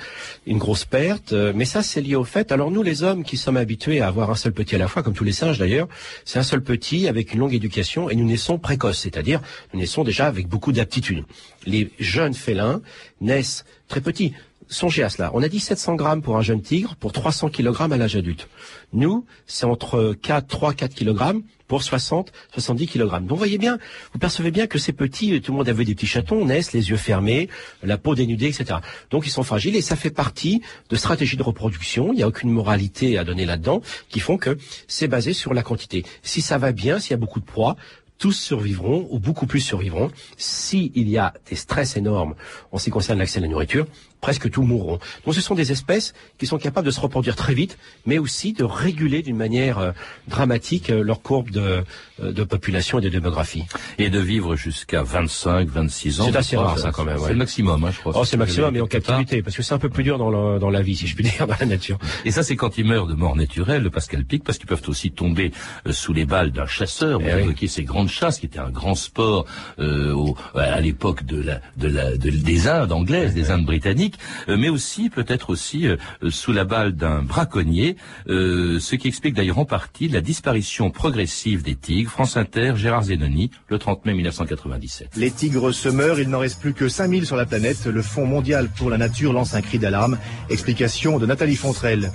une 0.47 0.57
grosse 0.57 0.85
perte, 0.85 1.33
euh, 1.33 1.53
mais 1.55 1.65
ça 1.65 1.83
c'est 1.83 2.01
lié 2.01 2.15
au 2.15 2.23
fait. 2.23 2.51
Alors 2.51 2.71
nous 2.71 2.83
les 2.83 3.03
hommes 3.03 3.23
qui 3.23 3.37
sommes 3.37 3.57
habitués 3.57 4.01
à 4.01 4.07
avoir 4.07 4.31
un 4.31 4.35
seul 4.35 4.53
petit 4.53 4.75
à 4.75 4.77
la 4.79 4.87
fois, 4.87 5.03
comme 5.03 5.13
tous 5.13 5.23
les 5.23 5.31
singes 5.31 5.59
d'ailleurs, 5.59 5.87
c'est 6.25 6.39
un 6.39 6.43
seul 6.43 6.61
petit 6.61 7.07
avec 7.07 7.33
une 7.33 7.39
longue 7.39 7.53
éducation 7.53 8.09
et 8.09 8.15
nous 8.15 8.25
naissons 8.25 8.57
précoces, 8.57 8.99
c'est-à-dire 8.99 9.41
nous 9.73 9.79
naissons 9.79 10.03
déjà 10.03 10.27
avec 10.27 10.47
beaucoup 10.47 10.71
d'aptitudes. 10.71 11.25
Les 11.65 11.91
jeunes 11.99 12.33
félins 12.33 12.81
naissent 13.21 13.65
très 13.87 14.01
petits. 14.01 14.33
Songez 14.71 15.01
à 15.01 15.09
cela. 15.09 15.31
On 15.33 15.41
a 15.41 15.49
dit 15.49 15.59
700 15.59 15.95
grammes 15.95 16.21
pour 16.21 16.37
un 16.37 16.43
jeune 16.43 16.61
tigre 16.61 16.95
pour 16.95 17.11
300 17.11 17.49
kilogrammes 17.49 17.91
à 17.91 17.97
l'âge 17.97 18.15
adulte. 18.15 18.47
Nous, 18.93 19.25
c'est 19.47 19.65
entre 19.65 20.15
4, 20.21 20.47
3, 20.47 20.73
4 20.75 20.93
kilogrammes 20.93 21.41
pour 21.67 21.81
60, 21.81 22.31
70 22.53 22.85
kilogrammes. 22.85 23.25
Donc, 23.25 23.39
voyez 23.39 23.57
bien, 23.57 23.79
vous 24.13 24.19
percevez 24.19 24.51
bien 24.51 24.67
que 24.67 24.77
ces 24.77 24.93
petits, 24.93 25.41
tout 25.41 25.53
le 25.53 25.57
monde 25.57 25.69
avait 25.69 25.85
des 25.85 25.95
petits 25.95 26.05
chatons, 26.05 26.45
naissent 26.45 26.73
les 26.73 26.89
yeux 26.89 26.97
fermés, 26.97 27.49
la 27.81 27.97
peau 27.97 28.13
dénudée, 28.13 28.47
etc. 28.47 28.79
Donc, 29.09 29.25
ils 29.25 29.31
sont 29.31 29.43
fragiles 29.43 29.75
et 29.75 29.81
ça 29.81 29.95
fait 29.95 30.11
partie 30.11 30.61
de 30.89 30.95
stratégies 30.95 31.37
de 31.37 31.43
reproduction. 31.43 32.13
Il 32.13 32.17
n'y 32.17 32.23
a 32.23 32.27
aucune 32.27 32.51
moralité 32.51 33.17
à 33.17 33.23
donner 33.23 33.45
là-dedans 33.45 33.81
qui 34.09 34.19
font 34.19 34.37
que 34.37 34.55
c'est 34.87 35.07
basé 35.07 35.33
sur 35.33 35.55
la 35.55 35.63
quantité. 35.63 36.05
Si 36.21 36.41
ça 36.41 36.59
va 36.59 36.73
bien, 36.73 36.99
s'il 36.99 37.11
y 37.11 37.13
a 37.15 37.17
beaucoup 37.17 37.39
de 37.39 37.45
proies, 37.45 37.75
tous 38.19 38.33
survivront 38.33 39.07
ou 39.09 39.17
beaucoup 39.17 39.47
plus 39.47 39.61
survivront. 39.61 40.11
S'il 40.37 41.09
y 41.09 41.17
a 41.17 41.33
des 41.49 41.55
stress 41.55 41.97
énormes 41.97 42.35
en 42.71 42.77
ce 42.77 42.85
qui 42.85 42.89
concerne 42.91 43.17
l'accès 43.17 43.39
à 43.39 43.41
la 43.41 43.47
nourriture, 43.47 43.87
presque 44.21 44.49
tous 44.51 44.63
mourront. 44.63 44.99
Donc 45.25 45.33
ce 45.35 45.41
sont 45.41 45.55
des 45.55 45.71
espèces 45.71 46.13
qui 46.37 46.45
sont 46.45 46.57
capables 46.57 46.85
de 46.85 46.91
se 46.91 46.99
reproduire 46.99 47.35
très 47.35 47.53
vite, 47.53 47.77
mais 48.05 48.17
aussi 48.17 48.53
de 48.53 48.63
réguler 48.63 49.21
d'une 49.21 49.37
manière 49.37 49.77
euh, 49.79 49.91
dramatique 50.27 50.89
euh, 50.89 51.03
leur 51.03 51.21
courbe 51.21 51.49
de, 51.51 51.83
euh, 52.21 52.31
de 52.31 52.43
population 52.43 52.99
et 52.99 53.01
de 53.01 53.09
démographie. 53.09 53.63
Et 53.97 54.09
de 54.09 54.19
vivre 54.19 54.55
jusqu'à 54.55 55.03
25, 55.03 55.67
26 55.69 56.21
ans. 56.21 56.25
C'est 56.31 56.37
assez 56.37 56.57
rare 56.57 56.77
ça 56.77 56.91
quand 56.91 57.05
même. 57.05 57.17
C'est 57.17 57.23
ouais. 57.25 57.29
le 57.31 57.35
maximum, 57.37 57.83
hein, 57.83 57.91
je 57.93 57.99
crois. 57.99 58.13
Oh, 58.15 58.25
c'est 58.25 58.35
le 58.35 58.39
maximum, 58.43 58.73
mais 58.73 58.81
en 58.81 58.87
captivité, 58.87 59.41
parce 59.41 59.55
que 59.55 59.63
c'est 59.63 59.73
un 59.73 59.79
peu 59.79 59.89
plus 59.89 60.03
dur 60.03 60.17
dans, 60.17 60.29
le- 60.29 60.59
dans 60.59 60.69
la 60.69 60.81
vie, 60.81 60.95
si 60.95 61.07
je 61.07 61.15
puis 61.15 61.23
dire, 61.23 61.47
dans 61.47 61.55
la 61.59 61.65
nature. 61.65 61.97
Et 62.25 62.31
ça, 62.31 62.43
c'est 62.43 62.55
quand 62.55 62.77
ils 62.77 62.85
meurent 62.85 63.07
de 63.07 63.13
mort 63.15 63.35
naturelle, 63.35 63.83
le 63.83 63.89
Pascal 63.89 64.25
Pic, 64.25 64.43
parce 64.43 64.57
qu'ils 64.57 64.67
peuvent 64.67 64.83
aussi 64.87 65.11
tomber 65.11 65.51
sous 65.89 66.13
les 66.13 66.25
balles 66.25 66.51
d'un 66.51 66.65
chasseur. 66.67 67.19
Vous 67.19 67.25
Eh 67.27 67.43
oui. 67.47 67.67
ces 67.67 67.83
grandes 67.83 68.09
chasses, 68.09 68.39
qui 68.39 68.45
étaient 68.47 68.59
un 68.59 68.69
grand 68.71 68.95
sport 68.95 69.45
euh, 69.79 70.11
au- 70.13 70.35
à 70.55 70.79
l'époque 70.81 71.23
de 71.25 71.41
la, 71.41 71.61
de 71.77 71.87
la, 71.87 72.17
de- 72.17 72.29
des 72.29 72.67
Indes 72.67 72.91
anglaises, 72.91 73.33
des 73.33 73.51
Indes 73.51 73.65
britanniques, 73.65 74.08
euh, 74.47 74.57
mais 74.57 74.69
aussi 74.69 75.09
peut-être 75.09 75.49
aussi 75.49 75.87
euh, 75.87 75.97
euh, 76.23 76.29
sous 76.29 76.51
la 76.51 76.65
balle 76.65 76.93
d'un 76.93 77.21
braconnier, 77.21 77.95
ce 78.27 78.95
qui 78.95 79.07
explique 79.07 79.33
d'ailleurs 79.35 79.59
en 79.59 79.65
partie 79.65 80.07
la 80.07 80.21
disparition 80.21 80.91
progressive 80.91 81.63
des 81.63 81.75
tigres. 81.75 82.11
France 82.11 82.37
Inter, 82.37 82.73
Gérard 82.75 83.03
Zenoni, 83.03 83.51
le 83.67 83.77
30 83.77 84.05
mai 84.05 84.13
1997. 84.13 85.09
Les 85.15 85.31
tigres 85.31 85.71
se 85.73 85.89
meurent, 85.89 86.19
il 86.19 86.29
n'en 86.29 86.39
reste 86.39 86.59
plus 86.59 86.73
que 86.73 86.87
5000 86.87 87.25
sur 87.25 87.35
la 87.35 87.45
planète. 87.45 87.85
Le 87.85 88.01
Fonds 88.01 88.25
mondial 88.25 88.69
pour 88.69 88.89
la 88.89 88.97
nature 88.97 89.33
lance 89.33 89.53
un 89.53 89.61
cri 89.61 89.79
d'alarme. 89.79 90.17
Explication 90.49 91.19
de 91.19 91.25
Nathalie 91.25 91.55
Fontrelle. 91.55 92.11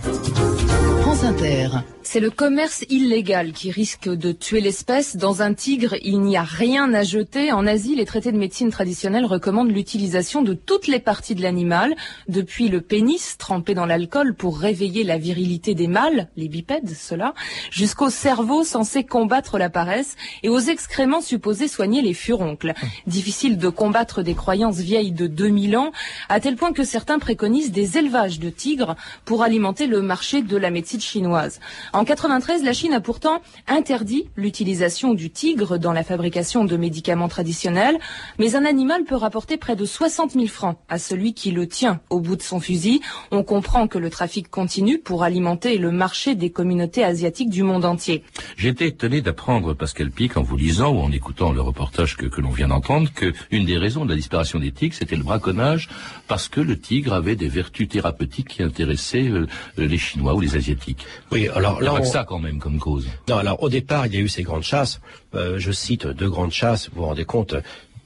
France 1.02 1.24
Inter. 1.24 1.68
C'est 2.02 2.20
le 2.20 2.30
commerce 2.30 2.84
illégal 2.88 3.52
qui 3.52 3.70
risque 3.70 4.08
de 4.08 4.32
tuer 4.32 4.60
l'espèce. 4.62 5.16
Dans 5.16 5.42
un 5.42 5.52
tigre, 5.52 5.96
il 6.02 6.20
n'y 6.20 6.36
a 6.36 6.42
rien 6.42 6.94
à 6.94 7.02
jeter. 7.02 7.52
En 7.52 7.66
Asie, 7.66 7.94
les 7.94 8.06
traités 8.06 8.32
de 8.32 8.38
médecine 8.38 8.70
traditionnelle 8.70 9.26
recommandent 9.26 9.70
l'utilisation 9.70 10.40
de 10.40 10.54
toutes 10.54 10.86
les 10.86 11.00
parties 11.00 11.34
de 11.34 11.42
l'animal, 11.42 11.83
depuis 12.28 12.68
le 12.68 12.80
pénis 12.80 13.36
trempé 13.38 13.74
dans 13.74 13.86
l'alcool 13.86 14.34
pour 14.34 14.58
réveiller 14.58 15.04
la 15.04 15.18
virilité 15.18 15.74
des 15.74 15.88
mâles, 15.88 16.28
les 16.36 16.48
bipèdes, 16.48 16.88
ceux-là, 16.88 17.34
jusqu'au 17.70 18.10
cerveau 18.10 18.64
censé 18.64 19.04
combattre 19.04 19.58
la 19.58 19.70
paresse 19.70 20.16
et 20.42 20.48
aux 20.48 20.58
excréments 20.58 21.20
supposés 21.20 21.68
soigner 21.68 22.02
les 22.02 22.14
furoncles. 22.14 22.74
Difficile 23.06 23.58
de 23.58 23.68
combattre 23.68 24.22
des 24.22 24.34
croyances 24.34 24.78
vieilles 24.78 25.12
de 25.12 25.26
2000 25.26 25.76
ans, 25.76 25.92
à 26.28 26.40
tel 26.40 26.56
point 26.56 26.72
que 26.72 26.84
certains 26.84 27.18
préconisent 27.18 27.72
des 27.72 27.98
élevages 27.98 28.38
de 28.38 28.50
tigres 28.50 28.96
pour 29.24 29.42
alimenter 29.42 29.86
le 29.86 30.02
marché 30.02 30.42
de 30.42 30.56
la 30.56 30.70
médecine 30.70 31.00
chinoise. 31.00 31.60
En 31.92 32.04
93, 32.04 32.62
la 32.62 32.72
Chine 32.72 32.94
a 32.94 33.00
pourtant 33.00 33.40
interdit 33.66 34.28
l'utilisation 34.36 35.14
du 35.14 35.30
tigre 35.30 35.78
dans 35.78 35.92
la 35.92 36.04
fabrication 36.04 36.64
de 36.64 36.76
médicaments 36.76 37.28
traditionnels, 37.28 37.98
mais 38.38 38.56
un 38.56 38.64
animal 38.64 39.04
peut 39.04 39.16
rapporter 39.16 39.56
près 39.56 39.76
de 39.76 39.84
60 39.84 40.32
000 40.32 40.46
francs 40.46 40.78
à 40.88 40.98
celui 40.98 41.34
qui 41.34 41.50
le 41.50 41.66
tient 41.74 42.00
au 42.08 42.20
bout 42.20 42.36
de 42.36 42.42
son 42.42 42.60
fusil. 42.60 43.00
On 43.32 43.42
comprend 43.42 43.88
que 43.88 43.98
le 43.98 44.08
trafic 44.08 44.48
continue 44.48 44.98
pour 44.98 45.24
alimenter 45.24 45.76
le 45.76 45.90
marché 45.90 46.36
des 46.36 46.50
communautés 46.50 47.02
asiatiques 47.02 47.50
du 47.50 47.64
monde 47.64 47.84
entier. 47.84 48.22
J'étais 48.56 48.86
étonné 48.88 49.20
d'apprendre, 49.22 49.74
Pascal 49.74 50.10
Pic, 50.12 50.36
en 50.36 50.42
vous 50.42 50.56
lisant 50.56 50.92
ou 50.94 51.00
en 51.00 51.10
écoutant 51.10 51.52
le 51.52 51.60
reportage 51.60 52.16
que, 52.16 52.26
que 52.26 52.40
l'on 52.40 52.50
vient 52.50 52.68
d'entendre, 52.68 53.08
que 53.12 53.32
une 53.50 53.64
des 53.64 53.76
raisons 53.76 54.04
de 54.04 54.10
la 54.10 54.16
disparition 54.16 54.60
des 54.60 54.70
tigres, 54.70 54.94
c'était 54.96 55.16
le 55.16 55.24
braconnage, 55.24 55.88
parce 56.28 56.48
que 56.48 56.60
le 56.60 56.78
tigre 56.78 57.12
avait 57.12 57.34
des 57.36 57.48
vertus 57.48 57.88
thérapeutiques 57.88 58.48
qui 58.48 58.62
intéressaient 58.62 59.28
euh, 59.28 59.46
les 59.76 59.98
Chinois 59.98 60.34
ou 60.34 60.40
les 60.40 60.54
Asiatiques. 60.56 61.04
Oui, 61.32 61.48
alors 61.48 61.80
là, 61.82 61.90
que 61.96 62.02
on- 62.02 62.04
ça 62.04 62.24
quand 62.24 62.38
même 62.38 62.60
comme 62.60 62.78
cause. 62.78 63.08
Non, 63.28 63.38
alors 63.38 63.60
au 63.62 63.68
départ, 63.68 64.06
il 64.06 64.14
y 64.14 64.16
a 64.18 64.20
eu 64.20 64.28
ces 64.28 64.44
grandes 64.44 64.62
chasses. 64.62 65.00
Euh, 65.34 65.58
je 65.58 65.72
cite 65.72 66.06
deux 66.06 66.30
grandes 66.30 66.52
chasses. 66.52 66.88
Vous 66.90 67.00
vous 67.00 67.06
rendez 67.08 67.24
compte 67.24 67.56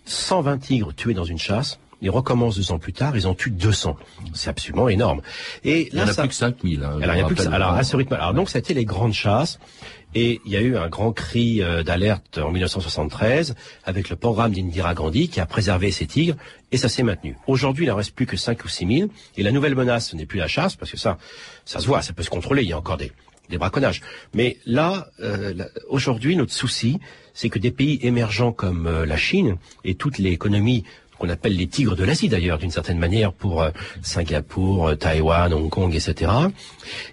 120 0.06 0.58
tigres 0.58 0.94
tués 0.94 1.12
dans 1.14 1.24
une 1.24 1.38
chasse. 1.38 1.78
Ils 2.00 2.10
recommencent 2.10 2.56
deux 2.56 2.70
ans 2.72 2.78
plus 2.78 2.92
tard, 2.92 3.16
ils 3.16 3.26
en 3.26 3.34
tuent 3.34 3.50
200. 3.50 3.96
C'est 4.34 4.50
absolument 4.50 4.88
énorme. 4.88 5.20
Et 5.64 5.88
Il 5.88 5.94
y 5.94 5.96
là, 5.96 6.04
en 6.04 6.08
a 6.08 6.12
ça... 6.12 6.22
plus 6.22 6.28
que 6.28 6.34
5000. 6.34 6.84
Hein, 6.84 6.98
Alors, 7.02 7.14
il 7.16 7.18
y 7.18 7.22
a 7.22 7.26
plus 7.26 7.34
que 7.34 7.42
ça. 7.42 7.52
Alors, 7.52 7.72
à 7.72 7.82
ce 7.82 7.96
rythme. 7.96 8.14
Alors, 8.14 8.34
donc, 8.34 8.48
ça 8.50 8.58
a 8.58 8.60
été 8.60 8.74
les 8.74 8.84
grandes 8.84 9.12
chasses. 9.14 9.58
Et 10.14 10.40
il 10.46 10.52
y 10.52 10.56
a 10.56 10.60
eu 10.62 10.76
un 10.76 10.88
grand 10.88 11.12
cri 11.12 11.62
euh, 11.62 11.82
d'alerte 11.82 12.38
en 12.38 12.50
1973 12.50 13.54
avec 13.84 14.08
le 14.08 14.16
programme 14.16 14.52
d'Indira 14.52 14.94
Gandhi 14.94 15.28
qui 15.28 15.38
a 15.38 15.44
préservé 15.44 15.90
ces 15.90 16.06
tigres 16.06 16.36
et 16.72 16.78
ça 16.78 16.88
s'est 16.88 17.02
maintenu. 17.02 17.36
Aujourd'hui, 17.46 17.84
il 17.84 17.90
en 17.90 17.96
reste 17.96 18.14
plus 18.14 18.24
que 18.24 18.36
5 18.36 18.64
ou 18.64 18.68
6 18.68 18.86
000 19.00 19.10
et 19.36 19.42
la 19.42 19.52
nouvelle 19.52 19.74
menace, 19.74 20.08
ce 20.08 20.16
n'est 20.16 20.24
plus 20.24 20.38
la 20.38 20.48
chasse 20.48 20.76
parce 20.76 20.90
que 20.90 20.96
ça, 20.96 21.18
ça 21.66 21.80
se 21.80 21.86
voit, 21.86 22.00
ça 22.00 22.14
peut 22.14 22.22
se 22.22 22.30
contrôler, 22.30 22.62
il 22.62 22.68
y 22.70 22.72
a 22.72 22.78
encore 22.78 22.96
des, 22.96 23.12
des 23.50 23.58
braconnages. 23.58 24.00
Mais 24.32 24.56
là, 24.64 25.08
euh, 25.20 25.52
là, 25.52 25.68
aujourd'hui, 25.90 26.36
notre 26.36 26.54
souci, 26.54 26.98
c'est 27.34 27.50
que 27.50 27.58
des 27.58 27.70
pays 27.70 27.98
émergents 28.02 28.52
comme 28.52 28.86
euh, 28.86 29.04
la 29.04 29.16
Chine 29.18 29.56
et 29.84 29.94
toutes 29.94 30.16
les 30.16 30.30
économies 30.30 30.84
qu'on 31.18 31.28
appelle 31.28 31.56
les 31.56 31.66
tigres 31.66 31.96
de 31.96 32.04
l'Asie 32.04 32.28
d'ailleurs, 32.28 32.58
d'une 32.58 32.70
certaine 32.70 32.98
manière, 32.98 33.32
pour 33.32 33.62
euh, 33.62 33.70
Singapour, 34.02 34.88
euh, 34.88 34.94
Taïwan, 34.94 35.52
Hong 35.52 35.68
Kong, 35.68 35.94
etc. 35.94 36.30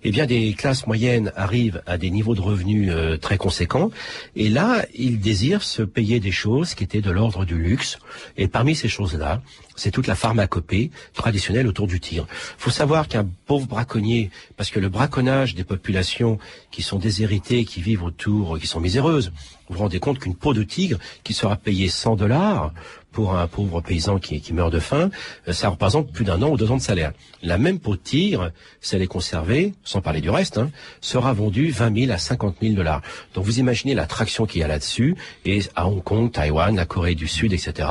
Eh 0.04 0.12
bien, 0.12 0.26
des 0.26 0.54
classes 0.54 0.88
moyennes 0.88 1.32
arrivent 1.36 1.82
à 1.86 1.98
des 1.98 2.10
niveaux 2.10 2.36
de 2.36 2.42
revenus 2.42 2.90
euh, 2.92 3.18
très 3.18 3.38
conséquents, 3.38 3.92
et 4.36 4.50
là, 4.50 4.86
ils 4.94 5.20
désirent 5.20 5.64
se 5.64 5.82
payer 5.82 6.20
des 6.20 6.32
choses 6.32 6.76
qui 6.76 6.84
étaient 6.84 7.02
de 7.02 7.12
l'ordre 7.12 7.46
du 7.46 7.58
luxe. 7.58 7.98
Et 8.38 8.48
parmi 8.48 8.76
ces 8.76 8.88
choses-là, 8.88 9.42
c'est 9.76 9.92
toute 9.92 10.08
la 10.08 10.16
pharmacopée 10.16 10.92
traditionnelle 11.14 11.68
autour 11.68 11.88
du 11.88 12.00
tigre. 12.00 12.28
Faut 12.58 12.72
savoir 12.72 13.08
qu'un 13.08 13.28
pauvre 13.46 13.68
braconnier, 13.68 14.30
parce 14.56 14.72
que 14.72 14.80
le 14.80 14.90
braconnage 14.90 15.56
des 15.56 15.64
populations 15.64 16.38
qui 16.72 16.82
sont 16.82 16.98
déshéritées, 16.98 17.66
qui 17.66 17.82
vivent 17.82 18.04
autour, 18.04 18.58
qui 18.60 18.68
sont 18.68 18.80
miséreuses, 18.80 19.32
vous 19.68 19.76
vous 19.76 19.82
rendez 19.82 20.00
compte 20.00 20.20
qu'une 20.20 20.36
peau 20.36 20.54
de 20.54 20.64
tigre 20.64 21.00
qui 21.24 21.34
sera 21.34 21.56
payée 21.56 21.90
100 21.90 22.16
dollars 22.16 22.72
pour 23.16 23.38
un 23.38 23.48
pauvre 23.48 23.80
paysan 23.80 24.20
qui, 24.20 24.44
meurt 24.52 24.74
de 24.74 24.80
faim, 24.80 25.10
euh, 25.48 25.54
ça 25.54 25.70
représente 25.70 26.12
plus 26.12 26.26
d'un 26.26 26.42
an 26.42 26.50
ou 26.50 26.58
deux 26.58 26.70
ans 26.70 26.76
de 26.76 26.82
salaire. 26.82 27.14
La 27.42 27.58
même 27.58 27.80
peau 27.80 27.96
de 27.96 28.02
tigre, 28.02 28.52
si 28.82 28.94
elle 28.94 29.02
est 29.02 29.08
conservée, 29.08 29.74
sans 29.86 30.02
parler 30.02 30.20
du 30.20 30.30
reste, 30.30 30.58
hein, 30.58 30.70
sera 31.00 31.32
vendue 31.32 31.72
20 31.72 31.98
000 32.08 32.12
à 32.12 32.18
50 32.18 32.58
000 32.62 32.74
dollars. 32.76 33.02
Donc 33.34 33.46
vous 33.46 33.60
imaginez 33.60 33.94
l'attraction 33.96 34.46
qu'il 34.46 34.60
y 34.60 34.64
a 34.66 34.68
là-dessus, 34.68 35.16
et 35.46 35.62
à 35.76 35.88
Hong 35.88 36.04
Kong, 36.04 36.30
Taïwan, 36.30 36.76
la 36.76 36.86
Corée 36.86 37.16
du 37.16 37.30
Sud, 37.30 37.54
etc., 37.54 37.88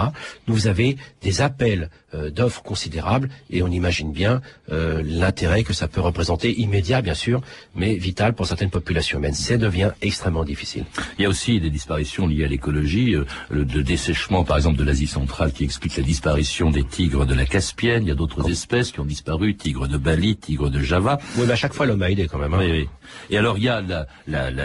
vous 0.47 0.67
avez 0.67 0.99
des 1.23 1.41
appels 1.41 1.89
d'offres 2.31 2.63
considérables 2.63 3.29
et 3.51 3.63
on 3.63 3.69
imagine 3.69 4.13
bien 4.13 4.41
euh, 4.71 5.03
l'intérêt 5.05 5.65
que 5.65 5.73
ça 5.73 5.89
peut 5.89 6.01
représenter 6.01 6.53
immédiat 6.61 7.03
bien 7.03 7.15
sûr, 7.15 7.41
mais 7.75 7.95
vital 7.97 8.35
pour 8.35 8.47
certaines 8.47 8.71
populations 8.71 9.19
humaines. 9.19 9.35
Ça 9.35 9.57
devient 9.57 9.93
extrêmement 10.03 10.45
difficile. 10.45 10.85
Il 11.19 11.23
y 11.23 11.27
a 11.27 11.29
aussi 11.29 11.61
des 11.61 11.71
disparitions 11.71 12.27
liées 12.27 12.45
à 12.45 12.49
l'écologie, 12.49 13.15
euh, 13.15 13.25
le 13.51 13.65
de 13.65 13.83
dessèchement 13.83 14.45
par 14.45 14.57
exemple 14.57 14.79
de 14.79 14.85
l'Asie 14.85 15.07
centrale 15.07 15.53
qui 15.53 15.65
explique 15.65 15.97
la 15.97 16.03
disparition 16.03 16.71
des 16.71 16.85
tigres 16.85 17.27
de 17.27 17.35
la 17.35 17.47
Caspienne. 17.47 18.05
Il 18.05 18.09
y 18.09 18.13
a 18.13 18.15
d'autres 18.15 18.49
espèces 18.51 18.93
qui 18.93 19.01
ont 19.01 19.05
disparu, 19.05 19.57
tigres 19.57 19.89
de 19.89 19.97
Bali, 19.97 20.37
tigres 20.37 20.71
de 20.71 20.81
Java. 20.81 21.19
Oui, 21.37 21.45
mais 21.47 21.53
à 21.53 21.57
chaque 21.57 21.75
fois 21.75 21.87
l'homme 21.87 22.03
a 22.03 22.11
aidé 22.11 22.29
quand 22.29 22.39
même. 22.39 22.55
Hein. 22.55 22.61
Oui, 22.61 22.71
oui. 22.71 22.89
Et 23.31 23.39
alors 23.39 23.59
il 23.59 23.65
y 23.65 23.69
a 23.69 23.81
la, 23.81 24.07
la, 24.27 24.51
la 24.51 24.65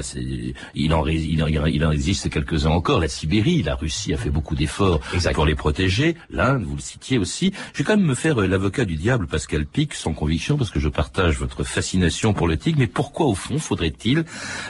il, 0.76 0.94
en, 0.94 1.06
il, 1.08 1.44
en, 1.44 1.66
il 1.66 1.86
en 1.86 1.92
existe 1.92 2.30
quelques-uns 2.30 2.72
encore. 2.72 3.00
La 3.00 3.08
Sibérie, 3.08 3.64
la 3.64 3.76
Russie 3.76 4.14
a 4.14 4.18
fait 4.18 4.30
beaucoup 4.30 4.56
d'efforts 4.56 5.00
pour 5.34 5.46
les 5.46 5.56
protéger. 5.56 6.16
L'Inde, 6.30 6.64
vous 6.64 6.76
le 6.76 6.82
citiez 6.82 7.18
aussi. 7.18 7.39
Je 7.48 7.78
vais 7.78 7.84
quand 7.84 7.98
même 7.98 8.06
me 8.06 8.16
faire 8.16 8.42
euh, 8.42 8.48
l'avocat 8.48 8.86
du 8.86 8.96
diable, 8.96 9.28
Pascal 9.28 9.66
Pic, 9.66 9.94
sans 9.94 10.14
conviction, 10.14 10.58
parce 10.58 10.70
que 10.70 10.80
je 10.80 10.90
partage 10.90 11.38
votre 11.38 11.64
fascination 11.64 12.34
pour 12.34 12.48
le 12.48 12.58
tigre. 12.58 12.80
Mais 12.80 12.88
pourquoi 12.88 13.26
au 13.28 13.36
fond 13.36 13.58
faudrait-il 13.58 14.26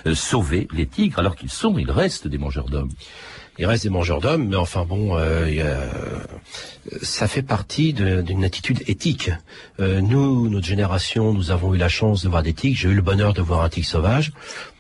euh, 0.05 0.15
sauver 0.15 0.67
les 0.73 0.86
tigres 0.86 1.19
alors 1.19 1.36
qu'ils 1.36 1.49
sont, 1.49 1.77
ils 1.77 1.91
restent 1.91 2.27
des 2.27 2.38
mangeurs 2.38 2.69
d'hommes? 2.69 2.91
Il 3.58 3.65
reste 3.65 3.84
des 3.84 3.89
mangeurs 3.89 4.21
d'hommes, 4.21 4.47
mais 4.47 4.55
enfin 4.55 4.86
bon, 4.86 5.17
euh, 5.17 5.84
ça 7.01 7.27
fait 7.27 7.41
partie 7.41 7.91
d'une 7.91 8.45
attitude 8.45 8.84
éthique. 8.88 9.32
Nous, 9.79 10.47
notre 10.47 10.65
génération, 10.65 11.34
nous 11.34 11.51
avons 11.51 11.73
eu 11.73 11.77
la 11.77 11.89
chance 11.89 12.23
de 12.23 12.29
voir 12.29 12.41
des 12.41 12.53
tigres. 12.53 12.77
J'ai 12.77 12.88
eu 12.88 12.93
le 12.93 13.01
bonheur 13.01 13.34
de 13.34 13.41
voir 13.41 13.63
un 13.63 13.67
tigre 13.67 13.86
sauvage. 13.86 14.32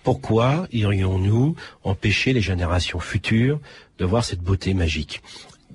Pourquoi 0.03 0.65
irions-nous 0.71 1.55
empêcher 1.83 2.31
les 2.31 2.39
générations 2.39 3.01
futures 3.01 3.59
de 3.97 4.05
voir 4.05 4.23
cette 4.23 4.39
beauté 4.41 4.73
magique? 4.73 5.21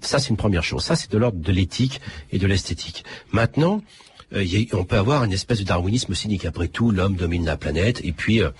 Ça, 0.04 0.18
c'est 0.18 0.30
une 0.30 0.36
première 0.36 0.62
chose. 0.64 0.82
Ça, 0.84 0.96
c'est 0.96 1.10
de 1.10 1.18
l'ordre 1.18 1.38
de 1.38 1.52
l'éthique 1.52 2.00
et 2.32 2.38
de 2.38 2.46
l'esthétique. 2.46 3.04
Maintenant, 3.32 3.82
euh, 4.34 4.44
on 4.72 4.84
peut 4.84 4.96
avoir 4.96 5.22
une 5.24 5.32
espèce 5.32 5.58
de 5.60 5.64
darwinisme 5.64 6.14
cynique. 6.14 6.44
Après 6.44 6.68
tout, 6.68 6.90
l'homme 6.90 7.14
domine 7.14 7.44
la 7.44 7.56
planète 7.56 8.00
et 8.04 8.12
puis 8.12 8.42
euh, 8.42 8.50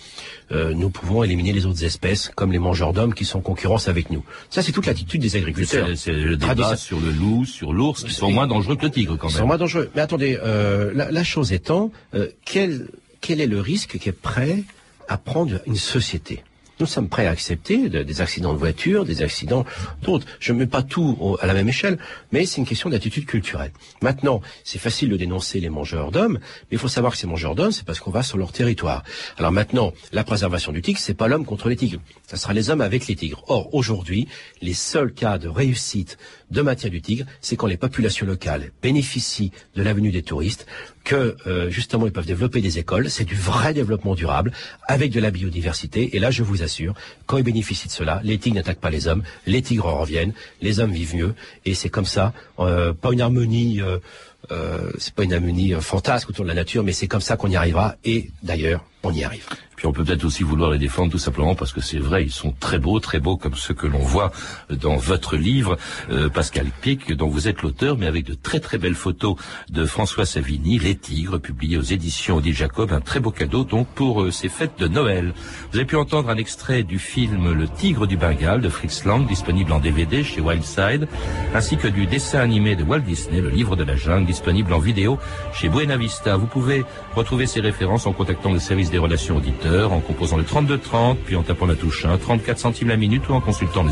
euh, 0.53 0.73
nous 0.75 0.91
pouvons 0.91 1.23
éliminer 1.25 1.53
les 1.53 1.67
autres 1.67 1.83
espèces, 1.85 2.31
comme 2.35 2.53
les 2.53 2.59
mangeurs 2.59 2.93
d'hommes 2.93 3.15
qui 3.15 3.25
sont 3.25 3.39
en 3.39 3.43
concurrence 3.43 3.89
avec 3.89 4.11
nous. 4.11 4.23
Ça, 4.51 4.63
c'est 4.63 4.73
toute 4.73 4.87
l'attitude 4.87 5.21
des 5.21 5.37
agriculteurs. 5.37 5.89
C'est 5.97 6.13
le 6.13 6.37
débat 6.37 6.77
sur 6.77 7.01
le 7.01 7.11
loup, 7.11 7.45
sur 7.45 7.73
l'ours, 7.73 8.05
qui 8.05 8.13
sont 8.13 8.31
moins 8.31 8.47
dangereux 8.47 8.77
que 8.77 8.85
le 8.85 8.91
tigre 8.91 9.17
quand 9.17 9.29
Ils 9.29 9.33
même. 9.33 9.41
sont 9.41 9.47
moins 9.47 9.59
dangereux. 9.59 9.91
Mais 9.95 10.03
attendez, 10.03 10.39
euh, 10.43 10.93
la, 10.95 11.11
la 11.11 11.25
chose 11.25 11.53
étant, 11.53 11.91
euh, 12.15 12.29
quel, 12.45 12.89
quel 13.21 13.41
est 13.41 13.47
le 13.49 13.61
risque 13.61 13.99
qui 13.99 14.09
est 14.09 14.13
prêt 14.13 14.63
à 15.09 15.17
prendre 15.19 15.61
une 15.67 15.77
société? 15.77 16.43
Nous 16.81 16.87
sommes 16.87 17.09
prêts 17.09 17.27
à 17.27 17.31
accepter 17.31 17.89
de- 17.89 18.03
des 18.03 18.21
accidents 18.21 18.53
de 18.53 18.59
voiture, 18.59 19.05
des 19.05 19.23
accidents 19.23 19.65
d'autres. 20.03 20.27
Je 20.41 20.53
ne 20.53 20.59
mets 20.59 20.67
pas 20.67 20.83
tout 20.83 21.37
à 21.41 21.47
la 21.47 21.55
même 21.55 21.69
échelle, 21.69 21.99
mais 22.33 22.47
c'est 22.47 22.59
une 22.59 22.67
question 22.67 22.91
d'attitude 22.91 23.27
culturelle. 23.27 23.73
Maintenant, 24.03 24.41
c'est 24.65 24.79
facile 24.79 25.09
de 25.11 25.17
dénoncer 25.17 25.61
les 25.61 25.69
mangeurs 25.71 26.11
d'hommes, 26.11 26.39
mais 26.41 26.73
il 26.73 26.79
faut 26.79 26.89
savoir 26.89 27.13
que 27.13 27.19
ces 27.19 27.27
mangeurs 27.27 27.55
d'hommes, 27.55 27.73
c'est 27.73 27.85
parce 27.87 28.01
qu'on 28.01 28.11
va 28.11 28.23
sur 28.23 28.39
leur 28.39 28.53
territoire. 28.53 29.05
Alors 29.39 29.53
maintenant, 29.53 29.93
la 30.13 30.25
préservation 30.25 30.73
du 30.73 30.83
tigre, 30.83 30.99
c'est 31.01 31.15
pas 31.15 31.29
l'homme 31.29 31.45
contre 31.45 31.69
les 31.69 31.77
tigres. 31.77 32.01
Ça 32.27 32.37
sera 32.37 32.53
les 32.53 32.71
hommes 32.71 32.81
avec 32.81 33.07
les 33.07 33.17
tigres. 33.17 33.45
Or, 33.49 33.75
aujourd'hui, 33.75 34.29
les 34.61 34.75
seuls 34.75 35.13
cas 35.13 35.39
de 35.39 35.49
réussite 35.49 36.19
de 36.55 36.63
maintien 36.63 36.89
du 36.89 37.03
tigre, 37.03 37.27
c'est 37.41 37.57
quand 37.57 37.67
les 37.67 37.77
populations 37.77 38.27
locales 38.27 38.71
bénéficient 38.83 39.53
de 39.77 39.83
l'avenue 39.83 40.11
des 40.11 40.23
touristes, 40.23 40.67
que 41.05 41.37
euh, 41.47 41.69
justement 41.69 42.07
ils 42.07 42.13
peuvent 42.13 42.25
développer 42.25 42.63
des 42.63 42.79
écoles, 42.79 43.11
c'est 43.11 43.25
du 43.25 43.35
vrai 43.35 43.75
développement 43.75 44.15
durable 44.15 44.53
avec 44.89 45.13
de 45.13 45.21
la 45.21 45.31
biodiversité. 45.31 46.17
Et 46.17 46.19
là, 46.19 46.31
je 46.31 46.43
vous 46.43 46.63
assure, 46.63 46.95
quand 47.27 47.37
ils 47.37 47.45
bénéficient 47.45 47.89
de 47.89 47.93
cela, 47.93 48.21
les 48.25 48.39
tigres 48.39 48.57
n'attaquent 48.57 48.81
pas 48.81 48.91
les 48.91 49.07
hommes, 49.09 49.23
les 49.47 49.61
tigres 49.61 49.87
en 49.87 49.99
reviennent, 49.99 50.33
les 50.63 50.81
hommes 50.81 50.93
vivent 50.93 51.17
mieux, 51.17 51.35
et 51.67 51.75
c'est 51.75 51.91
comme 51.91 52.07
ça, 52.07 52.33
euh, 52.61 52.95
pas 52.95 53.13
une 53.13 53.21
harmonie. 53.21 53.83
Euh, 53.83 53.99
euh, 54.51 54.91
c'est 54.99 55.15
pas 55.15 55.25
une 55.25 55.33
harmonie 55.33 55.75
euh, 55.75 55.81
fantasque 55.81 56.29
autour 56.29 56.45
de 56.45 56.51
la 56.51 56.55
nature, 56.55 56.85
mais 56.85 56.93
c'est 56.93 57.09
comme 57.09 57.21
ça 57.21 57.37
qu'on 57.37 57.49
y 57.49 57.57
arrivera. 57.57 57.97
Et 58.05 58.31
d'ailleurs, 58.43 58.85
on 59.03 59.13
y 59.13 59.25
arrive. 59.25 59.47
Puis 59.77 59.87
on 59.87 59.93
peut 59.93 60.05
peut-être 60.05 60.25
aussi 60.25 60.43
vouloir 60.43 60.71
les 60.71 60.79
défendre 60.79 61.11
tout 61.11 61.19
simplement 61.19 61.55
parce 61.55 61.73
que 61.73 61.81
c'est 61.81 61.99
vrai, 61.99 62.25
ils 62.25 62.33
sont 62.33 62.53
très 62.59 62.79
beaux, 62.79 63.01
très 63.01 63.21
beaux 63.21 63.37
comme 63.37 63.55
ceux 63.55 63.75
que 63.75 63.87
l'on 63.87 63.99
voit 63.99 64.33
dans 64.71 64.97
votre 64.97 65.37
livre, 65.37 65.77
euh, 66.11 66.29
Pascal 66.29 66.67
Pic, 66.81 67.13
dont 67.13 67.29
vous 67.29 67.49
êtes 67.49 67.63
l'auteur, 67.63 67.97
mais 67.99 68.07
avec 68.07 68.25
de 68.25 68.35
très 68.35 68.61
très 68.61 68.79
belles 68.79 68.95
photos 68.95 69.37
de 69.71 69.85
François 69.85 70.27
Savigny, 70.27 70.79
Les 70.79 70.95
Tigres, 70.95 71.39
publié 71.39 71.77
aux 71.77 71.83
éditions 71.83 72.37
Odile 72.37 72.55
Jacob, 72.55 72.93
un 72.93 73.01
très 73.01 73.21
beau 73.21 73.31
cadeau 73.31 73.65
donc 73.65 73.87
pour 73.89 74.23
euh, 74.23 74.31
ces 74.31 74.49
fêtes 74.49 74.79
de 74.79 74.89
Noël. 74.89 75.33
Vous 75.71 75.79
avez 75.79 75.87
pu 75.87 75.97
entendre 75.97 76.31
un 76.31 76.37
extrait 76.37 76.83
du 76.83 76.99
film 76.99 77.53
Le 77.53 77.69
Tigre 77.69 78.07
du 78.07 78.17
Bengale 78.17 78.61
de 78.61 78.69
Fritz 78.69 79.05
Lang, 79.05 79.27
disponible 79.27 79.73
en 79.73 79.81
DVD 79.81 80.23
chez 80.23 80.41
Wildside, 80.41 81.09
ainsi 81.55 81.77
que 81.77 81.89
du 81.89 82.07
dessin 82.07 82.41
animé 82.41 82.77
de 82.77 82.85
Walt 82.85 83.01
Disney, 83.01 83.41
Le 83.41 83.51
Livre 83.51 83.77
de 83.77 83.85
la 83.85 83.97
Jungle, 83.97 84.27
disponible 84.27 84.73
en 84.73 84.79
vidéo 84.79 85.19
chez 85.53 85.69
Buena 85.69 85.97
Vista. 85.97 86.37
Vous 86.37 86.47
pouvez 86.47 86.85
retrouver 87.15 87.47
ces 87.47 87.61
références 87.61 88.07
en 88.07 88.13
contactant 88.13 88.53
le 88.53 88.59
service 88.59 88.91
des 88.91 88.99
relations 88.99 89.37
auditeurs, 89.37 89.93
en 89.93 90.01
composant 90.01 90.37
le 90.37 90.45
3230, 90.45 91.19
puis 91.19 91.37
en 91.37 91.43
tapant 91.43 91.67
la 91.67 91.75
touche 91.75 92.05
1, 92.05 92.19
34 92.19 92.59
centimes 92.59 92.89
la 92.89 92.97
minute 92.97 93.29
ou 93.29 93.33
en 93.33 93.41
consultant 93.41 93.83
le 93.83 93.91